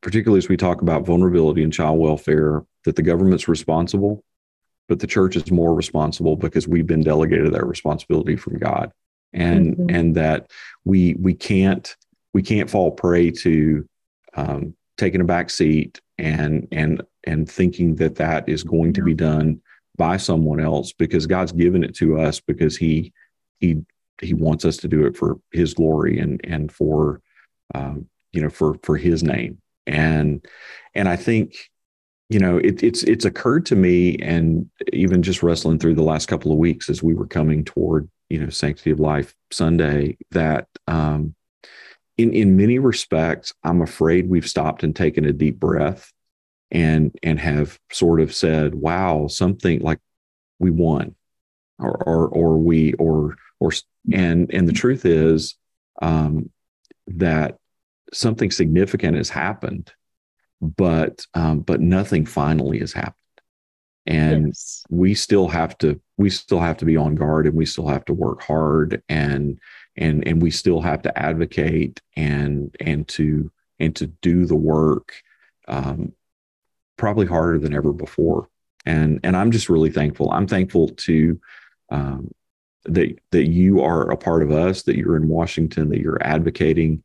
particularly 0.00 0.38
as 0.38 0.48
we 0.48 0.56
talk 0.56 0.82
about 0.82 1.04
vulnerability 1.04 1.62
and 1.62 1.72
child 1.72 1.98
welfare, 1.98 2.64
that 2.84 2.96
the 2.96 3.02
government's 3.02 3.48
responsible, 3.48 4.24
but 4.88 4.98
the 4.98 5.06
church 5.06 5.36
is 5.36 5.50
more 5.50 5.74
responsible 5.74 6.36
because 6.36 6.66
we've 6.66 6.86
been 6.86 7.02
delegated 7.02 7.52
that 7.52 7.66
responsibility 7.66 8.36
from 8.36 8.58
God, 8.58 8.92
and 9.32 9.76
mm-hmm. 9.76 9.94
and 9.94 10.14
that 10.16 10.50
we 10.84 11.14
we 11.14 11.34
can't 11.34 11.94
we 12.32 12.42
can't 12.42 12.70
fall 12.70 12.90
prey 12.90 13.30
to 13.30 13.88
um, 14.34 14.74
taking 14.96 15.20
a 15.20 15.24
back 15.24 15.50
seat 15.50 16.00
and 16.18 16.68
and 16.72 17.02
and 17.24 17.48
thinking 17.48 17.96
that 17.96 18.16
that 18.16 18.48
is 18.48 18.62
going 18.62 18.92
to 18.94 19.02
be 19.02 19.14
done 19.14 19.60
by 19.96 20.16
someone 20.16 20.60
else 20.60 20.92
because 20.92 21.26
God's 21.26 21.52
given 21.52 21.84
it 21.84 21.94
to 21.96 22.18
us 22.18 22.40
because 22.40 22.76
he 22.76 23.12
he 23.60 23.82
he 24.20 24.34
wants 24.34 24.64
us 24.64 24.76
to 24.78 24.88
do 24.88 25.04
it 25.06 25.16
for 25.16 25.38
his 25.52 25.74
glory 25.74 26.18
and 26.18 26.40
and 26.44 26.70
for 26.72 27.20
um, 27.74 28.08
you 28.32 28.40
know 28.42 28.50
for 28.50 28.76
for 28.82 28.96
his 28.96 29.22
name. 29.22 29.60
And 29.86 30.44
and 30.94 31.08
I 31.08 31.16
think 31.16 31.54
you 32.28 32.38
know 32.38 32.58
it, 32.58 32.82
it's 32.82 33.02
it's 33.02 33.24
occurred 33.24 33.66
to 33.66 33.76
me 33.76 34.16
and 34.16 34.70
even 34.92 35.22
just 35.22 35.42
wrestling 35.42 35.78
through 35.78 35.94
the 35.94 36.02
last 36.02 36.26
couple 36.26 36.52
of 36.52 36.58
weeks 36.58 36.88
as 36.88 37.02
we 37.02 37.14
were 37.14 37.26
coming 37.26 37.64
toward 37.64 38.08
you 38.30 38.38
know 38.38 38.48
sanctity 38.48 38.90
of 38.90 39.00
life 39.00 39.34
Sunday 39.50 40.16
that 40.30 40.68
um, 40.86 41.34
in 42.16 42.32
in 42.32 42.56
many 42.56 42.78
respects 42.78 43.52
I'm 43.62 43.82
afraid 43.82 44.28
we've 44.28 44.48
stopped 44.48 44.82
and 44.82 44.96
taken 44.96 45.24
a 45.24 45.32
deep 45.32 45.58
breath 45.58 46.12
and 46.72 47.16
and 47.22 47.38
have 47.38 47.78
sort 47.92 48.20
of 48.20 48.34
said 48.34 48.74
wow 48.74 49.28
something 49.28 49.80
like 49.80 50.00
we 50.58 50.70
won 50.70 51.14
or 51.78 51.96
or, 52.04 52.28
or 52.28 52.58
we 52.58 52.94
or 52.94 53.36
or 53.60 53.70
and 54.12 54.52
and 54.52 54.68
the 54.68 54.72
truth 54.72 55.04
is 55.04 55.54
um, 56.00 56.50
that 57.06 57.58
something 58.12 58.50
significant 58.50 59.16
has 59.16 59.28
happened, 59.28 59.92
but 60.60 61.26
um, 61.34 61.60
but 61.60 61.80
nothing 61.80 62.26
finally 62.26 62.78
has 62.78 62.92
happened, 62.92 63.14
and 64.06 64.48
yes. 64.48 64.84
we 64.90 65.14
still 65.14 65.48
have 65.48 65.76
to 65.78 66.00
we 66.16 66.30
still 66.30 66.60
have 66.60 66.78
to 66.78 66.84
be 66.84 66.96
on 66.96 67.14
guard, 67.14 67.46
and 67.46 67.54
we 67.54 67.66
still 67.66 67.88
have 67.88 68.04
to 68.06 68.14
work 68.14 68.42
hard, 68.42 69.02
and 69.08 69.60
and 69.96 70.26
and 70.26 70.42
we 70.42 70.50
still 70.50 70.80
have 70.80 71.02
to 71.02 71.18
advocate 71.18 72.00
and 72.16 72.74
and 72.80 73.06
to 73.08 73.50
and 73.78 73.94
to 73.96 74.06
do 74.06 74.46
the 74.46 74.56
work 74.56 75.14
um, 75.68 76.12
probably 76.96 77.26
harder 77.26 77.58
than 77.58 77.74
ever 77.74 77.92
before 77.92 78.48
and 78.86 79.20
and 79.22 79.36
i'm 79.36 79.50
just 79.50 79.68
really 79.68 79.90
thankful 79.90 80.30
i'm 80.30 80.46
thankful 80.46 80.88
to 80.88 81.40
um, 81.90 82.30
that 82.84 83.16
that 83.30 83.48
you 83.48 83.80
are 83.80 84.10
a 84.10 84.16
part 84.16 84.42
of 84.42 84.50
us 84.50 84.82
that 84.82 84.96
you're 84.96 85.16
in 85.16 85.28
washington 85.28 85.88
that 85.88 86.00
you're 86.00 86.22
advocating 86.22 87.02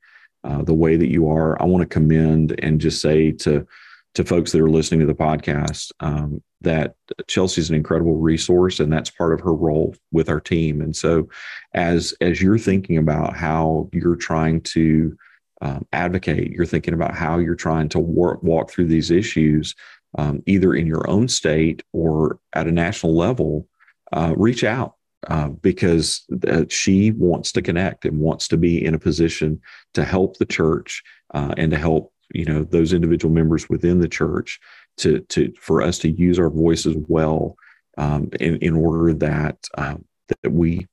uh, 0.47 0.61
the 0.61 0.73
way 0.73 0.95
that 0.95 1.11
you 1.11 1.29
are. 1.29 1.61
I 1.61 1.65
want 1.65 1.81
to 1.81 1.87
commend 1.87 2.57
and 2.59 2.79
just 2.79 3.01
say 3.01 3.31
to 3.33 3.67
to 4.13 4.23
folks 4.23 4.51
that 4.51 4.61
are 4.61 4.69
listening 4.69 5.01
to 5.01 5.05
the 5.05 5.13
podcast 5.13 5.91
um, 5.99 6.41
that 6.61 6.95
Chelsea's 7.27 7.69
an 7.69 7.75
incredible 7.75 8.15
resource, 8.15 8.79
and 8.79 8.91
that's 8.91 9.11
part 9.11 9.33
of 9.33 9.41
her 9.41 9.53
role 9.53 9.93
with 10.11 10.29
our 10.29 10.39
team. 10.39 10.81
And 10.81 10.95
so, 10.95 11.27
as 11.73 12.13
as 12.21 12.41
you're 12.41 12.57
thinking 12.57 12.97
about 12.97 13.35
how 13.35 13.89
you're 13.91 14.15
trying 14.15 14.61
to 14.61 15.17
um, 15.61 15.85
advocate, 15.91 16.51
you're 16.51 16.65
thinking 16.65 16.93
about 16.93 17.15
how 17.15 17.39
you're 17.39 17.55
trying 17.55 17.89
to 17.89 17.99
walk 17.99 18.69
through 18.69 18.87
these 18.87 19.11
issues, 19.11 19.75
um, 20.17 20.41
either 20.45 20.73
in 20.73 20.85
your 20.85 21.09
own 21.09 21.27
state 21.27 21.83
or 21.93 22.39
at 22.53 22.67
a 22.67 22.71
national 22.71 23.15
level. 23.15 23.67
Uh, 24.13 24.33
reach 24.37 24.63
out 24.63 24.95
uh, 25.27 25.49
because 25.49 26.25
she 26.69 27.11
wants 27.11 27.51
to 27.51 27.61
connect 27.61 28.05
and 28.05 28.19
wants 28.19 28.47
to 28.47 28.57
be 28.57 28.83
in 28.83 28.93
a 28.93 28.99
position 28.99 29.59
to 29.93 30.05
help 30.05 30.37
the 30.37 30.45
church 30.45 31.03
uh, 31.33 31.53
and 31.57 31.71
to 31.71 31.77
help 31.77 32.13
you 32.33 32.45
know 32.45 32.63
those 32.63 32.93
individual 32.93 33.33
members 33.33 33.69
within 33.69 33.99
the 33.99 34.07
church 34.07 34.59
to 34.97 35.19
to 35.21 35.53
for 35.59 35.81
us 35.81 35.97
to 35.99 36.11
use 36.11 36.39
our 36.39 36.49
voices 36.49 36.95
well 37.07 37.55
um, 37.97 38.29
in 38.39 38.57
in 38.57 38.75
order 38.75 39.13
that 39.13 39.57
um, 39.77 40.05
that 40.43 40.51
we 40.51 40.85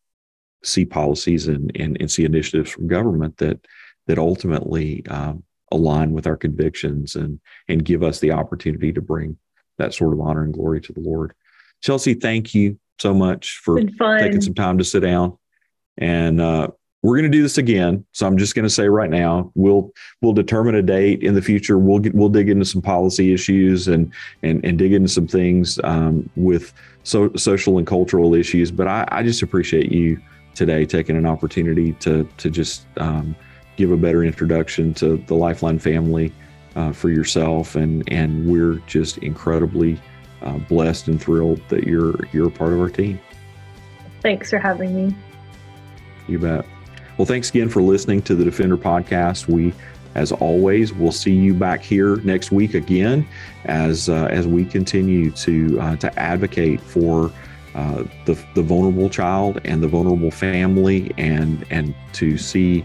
see 0.63 0.85
policies 0.85 1.47
and, 1.49 1.71
and, 1.77 1.97
and 2.01 2.11
see 2.11 2.25
initiatives 2.25 2.71
from 2.71 2.89
government 2.89 3.37
that 3.37 3.67
that 4.07 4.19
ultimately 4.19 5.05
um, 5.07 5.43
align 5.73 6.13
with 6.13 6.27
our 6.27 6.37
convictions 6.37 7.17
and 7.17 7.41
and 7.69 7.85
give 7.85 8.03
us 8.03 8.21
the 8.21 8.33
opportunity 8.33 8.93
to 8.93 9.01
bring 9.01 9.37
that 9.79 9.95
sort 9.95 10.13
of 10.13 10.21
honor 10.21 10.45
and 10.45 10.55
glory 10.55 10.81
to 10.81 10.93
the 10.93 11.01
Lord. 11.01 11.35
Chelsea, 11.83 12.15
thank 12.15 12.55
you 12.55 12.79
so 12.99 13.13
much 13.13 13.61
for 13.63 13.81
taking 13.81 14.41
some 14.41 14.55
time 14.55 14.79
to 14.79 14.85
sit 14.85 15.01
down. 15.01 15.37
And 15.99 16.41
uh, 16.41 16.69
we're 17.03 17.19
going 17.19 17.31
to 17.31 17.37
do 17.37 17.43
this 17.43 17.59
again. 17.59 18.05
So 18.13 18.27
I'm 18.27 18.39
just 18.39 18.55
going 18.55 18.65
to 18.65 18.71
say 18.71 18.89
right 18.89 19.11
now, 19.11 19.53
we'll 19.55 19.93
we'll 20.23 20.33
determine 20.33 20.75
a 20.75 20.83
date 20.83 21.23
in 21.23 21.35
the 21.35 21.43
future. 21.43 21.79
We'll 21.79 21.99
get, 21.99 22.15
we'll 22.15 22.31
dig 22.31 22.49
into 22.49 22.65
some 22.65 22.81
policy 22.81 23.35
issues 23.35 23.89
and 23.89 24.11
and 24.43 24.65
and 24.65 24.79
dig 24.79 24.95
into 24.95 25.09
some 25.09 25.27
things 25.27 25.79
um, 25.85 26.29
with 26.35 26.73
so, 27.03 27.31
social 27.35 27.77
and 27.77 27.87
cultural 27.87 28.35
issues. 28.35 28.71
But 28.71 28.89
I, 28.89 29.07
I, 29.09 29.23
just 29.23 29.43
appreciate 29.43 29.93
you 29.93 30.19
today 30.55 30.87
taking 30.87 31.17
an 31.17 31.27
opportunity 31.27 31.93
to 31.93 32.27
to 32.39 32.49
just 32.49 32.87
um, 32.97 33.37
give 33.77 33.91
a 33.91 33.97
better 33.97 34.25
introduction 34.25 34.95
to 34.95 35.17
the 35.17 35.35
Lifeline 35.35 35.79
family 35.79 36.33
uh, 36.77 36.93
for 36.93 37.11
yourself, 37.11 37.77
and 37.77 38.03
and 38.13 38.47
we're 38.47 38.77
just 38.87 39.19
incredibly 39.19 40.01
uh, 40.43 40.59
blessed 40.59 41.09
and 41.09 41.21
thrilled 41.21 41.61
that 41.69 41.85
you're 41.85 42.15
you're 42.33 42.49
a 42.49 42.51
part 42.51 42.73
of 42.73 42.81
our 42.81 42.91
team. 42.91 43.19
Thanks 44.23 44.51
for 44.51 44.59
having 44.59 44.95
me. 44.95 45.15
You 46.29 46.39
bet. 46.39 46.67
Well, 47.19 47.27
thanks 47.27 47.51
again 47.51 47.69
for 47.69 47.83
listening 47.83 48.23
to 48.23 48.35
the 48.35 48.45
Defender 48.45 48.77
podcast. 48.77 49.47
We, 49.47 49.73
as 50.15 50.33
always, 50.33 50.93
we'll 50.93 51.13
see 51.13 51.33
you 51.33 51.55
back 51.55 51.81
here 51.81 52.17
next 52.19 52.51
week 52.51 52.75
again 52.75 53.27
as 53.67 54.09
uh, 54.09 54.29
as 54.31 54.47
we 54.47 54.65
continue 54.65 55.31
to 55.33 55.81
uh, 55.81 55.97
to 55.97 56.19
advocate 56.19 56.81
for 56.81 57.33
uh, 57.75 58.05
the 58.25 58.43
the 58.55 58.63
vulnerable 58.63 59.09
child 59.09 59.61
and 59.65 59.83
the 59.83 59.89
vulnerable 59.89 60.31
family, 60.31 61.13
and 61.19 61.65
and 61.71 61.95
to 62.15 62.37
see 62.37 62.85